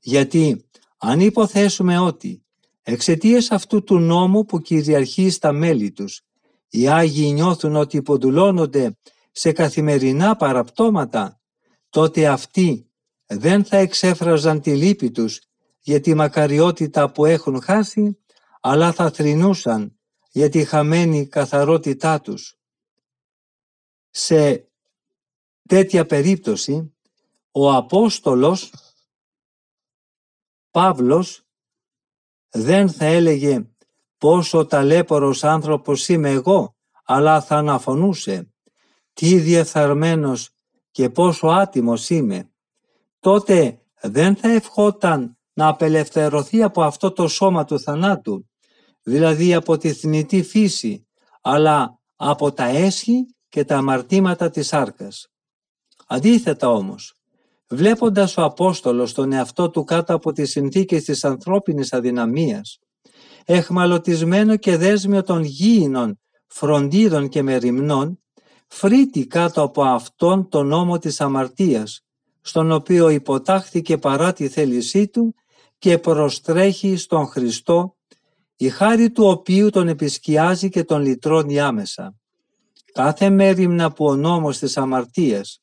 [0.00, 2.46] Γιατί αν υποθέσουμε ότι
[2.90, 6.22] εξαιτίας αυτού του νόμου που κυριαρχεί στα μέλη τους,
[6.68, 8.96] οι Άγιοι νιώθουν ότι υποδουλώνονται
[9.32, 11.40] σε καθημερινά παραπτώματα,
[11.88, 12.90] τότε αυτοί
[13.26, 15.40] δεν θα εξέφραζαν τη λύπη τους
[15.80, 18.18] για τη μακαριότητα που έχουν χάσει,
[18.60, 19.98] αλλά θα θρυνούσαν
[20.30, 22.58] για τη χαμένη καθαρότητά τους.
[24.10, 24.68] Σε
[25.68, 26.94] τέτοια περίπτωση,
[27.50, 28.72] ο Απόστολος
[30.70, 31.47] Παύλος
[32.50, 33.66] δεν θα έλεγε
[34.18, 38.52] πόσο ταλέπορος άνθρωπος είμαι εγώ, αλλά θα αναφωνούσε
[39.12, 40.50] τι διεφθαρμένος
[40.90, 42.50] και πόσο άτιμος είμαι.
[43.20, 48.48] Τότε δεν θα ευχόταν να απελευθερωθεί από αυτό το σώμα του θανάτου,
[49.02, 51.06] δηλαδή από τη θνητή φύση,
[51.40, 55.28] αλλά από τα έσχη και τα αμαρτήματα της άρκας.
[56.06, 57.17] Αντίθετα όμως,
[57.68, 62.78] βλέποντας ο Απόστολος τον εαυτό του κάτω από τις συνθήκες της ανθρώπινης αδυναμίας,
[63.44, 68.22] εχμαλωτισμένο και δέσμιο των γήινων, φροντίδων και μεριμνών,
[68.66, 72.02] φρύτει κάτω από αυτόν τον νόμο της αμαρτίας,
[72.40, 75.34] στον οποίο υποτάχθηκε παρά τη θέλησή του
[75.78, 77.96] και προστρέχει στον Χριστό,
[78.56, 82.14] η χάρη του οποίου τον επισκιάζει και τον λυτρώνει άμεσα.
[82.92, 85.62] Κάθε μέρημνα που ο νόμος της αμαρτίας,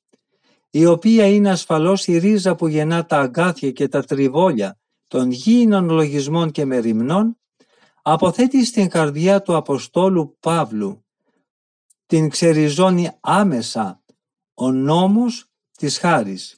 [0.75, 5.89] η οποία είναι ασφαλώς η ρίζα που γεννά τα αγκάθια και τα τριβόλια των γήινων
[5.89, 7.37] λογισμών και μεριμνών,
[8.01, 11.05] αποθέτει στην καρδιά του Αποστόλου Παύλου,
[12.05, 14.01] την ξεριζώνει άμεσα
[14.53, 15.45] ο νόμος
[15.77, 16.57] της χάρης,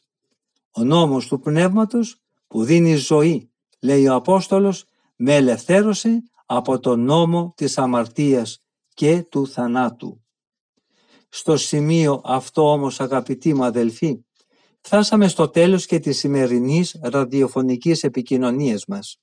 [0.72, 7.53] ο νόμος του πνεύματος που δίνει ζωή, λέει ο Απόστολος, με ελευθέρωσε από τον νόμο
[7.55, 8.63] της αμαρτίας
[8.93, 10.26] και του θανάτου.
[11.30, 14.25] Στο σημείο αυτό όμως αγαπητοί μου αδελφοί,
[14.82, 19.19] φτάσαμε στο τέλος και της σημερινής ραδιοφωνικής επικοινωνίας μας.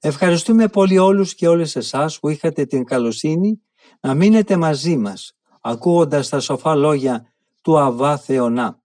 [0.00, 3.62] Ευχαριστούμε πολύ όλους και όλες εσάς που είχατε την καλοσύνη
[4.00, 8.82] να μείνετε μαζί μας, ακούγοντας τα σοφά λόγια του Αβά Θεονά.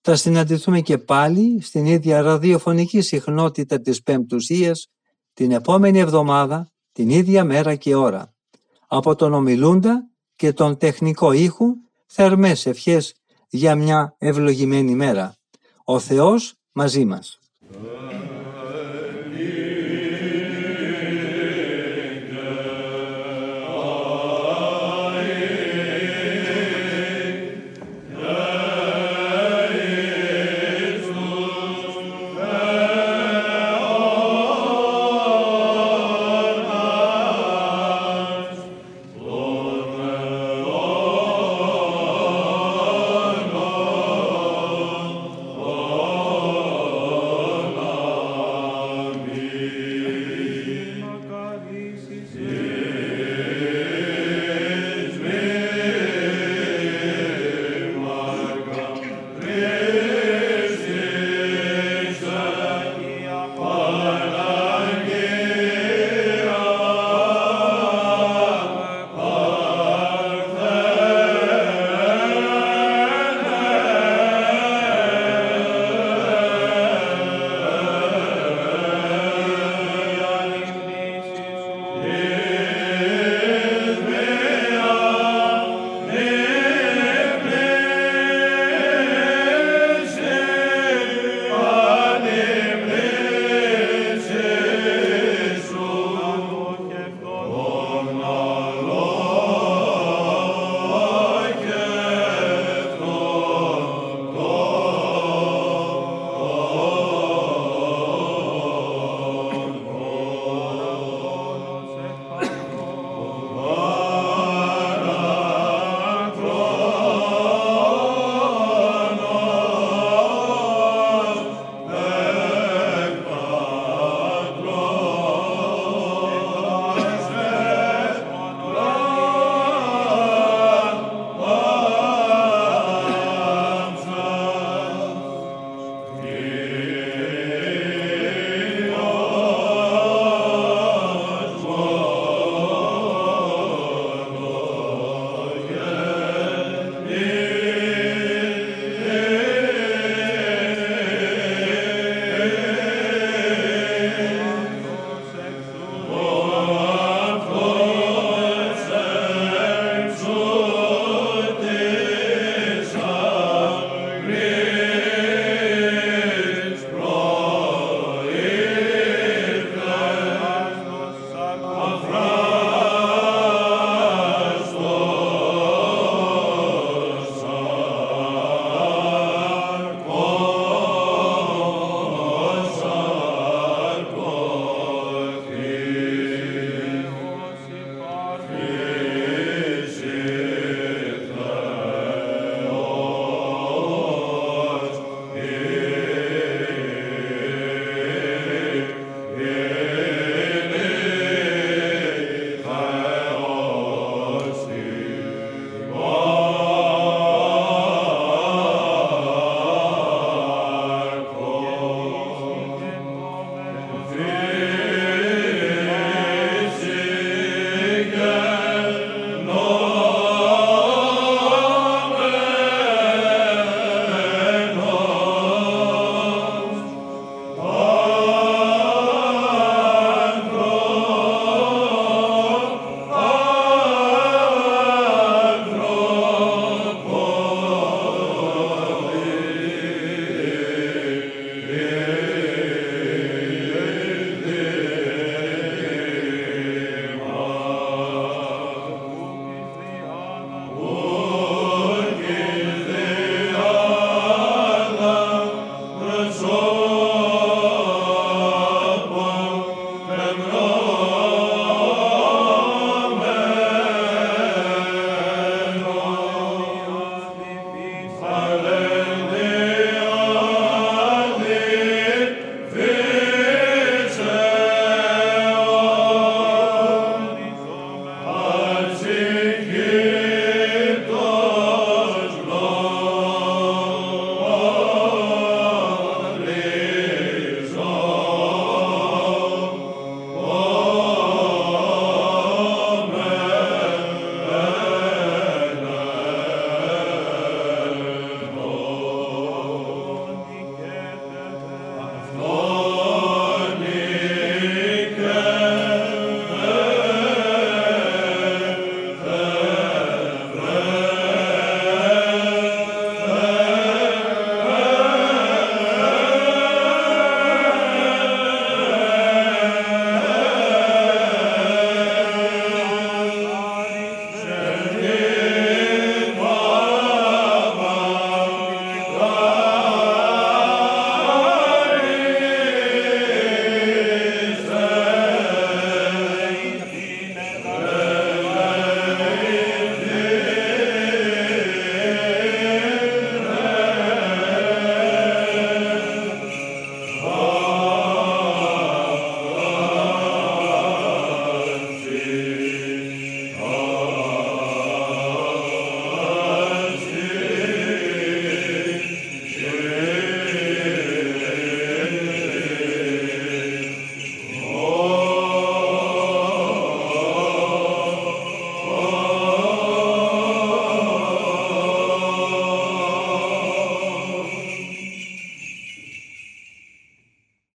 [0.00, 4.88] Θα συναντηθούμε και πάλι στην ίδια ραδιοφωνική συχνότητα της Πέμπτουσίας
[5.32, 8.34] την επόμενη εβδομάδα, την ίδια μέρα και ώρα.
[8.86, 11.66] Από τον ομιλούντα και τον τεχνικό ήχου,
[12.06, 13.14] θερμές ευχές
[13.48, 15.36] για μια ευλογημένη μέρα.
[15.84, 17.38] Ο Θεός μαζί μας.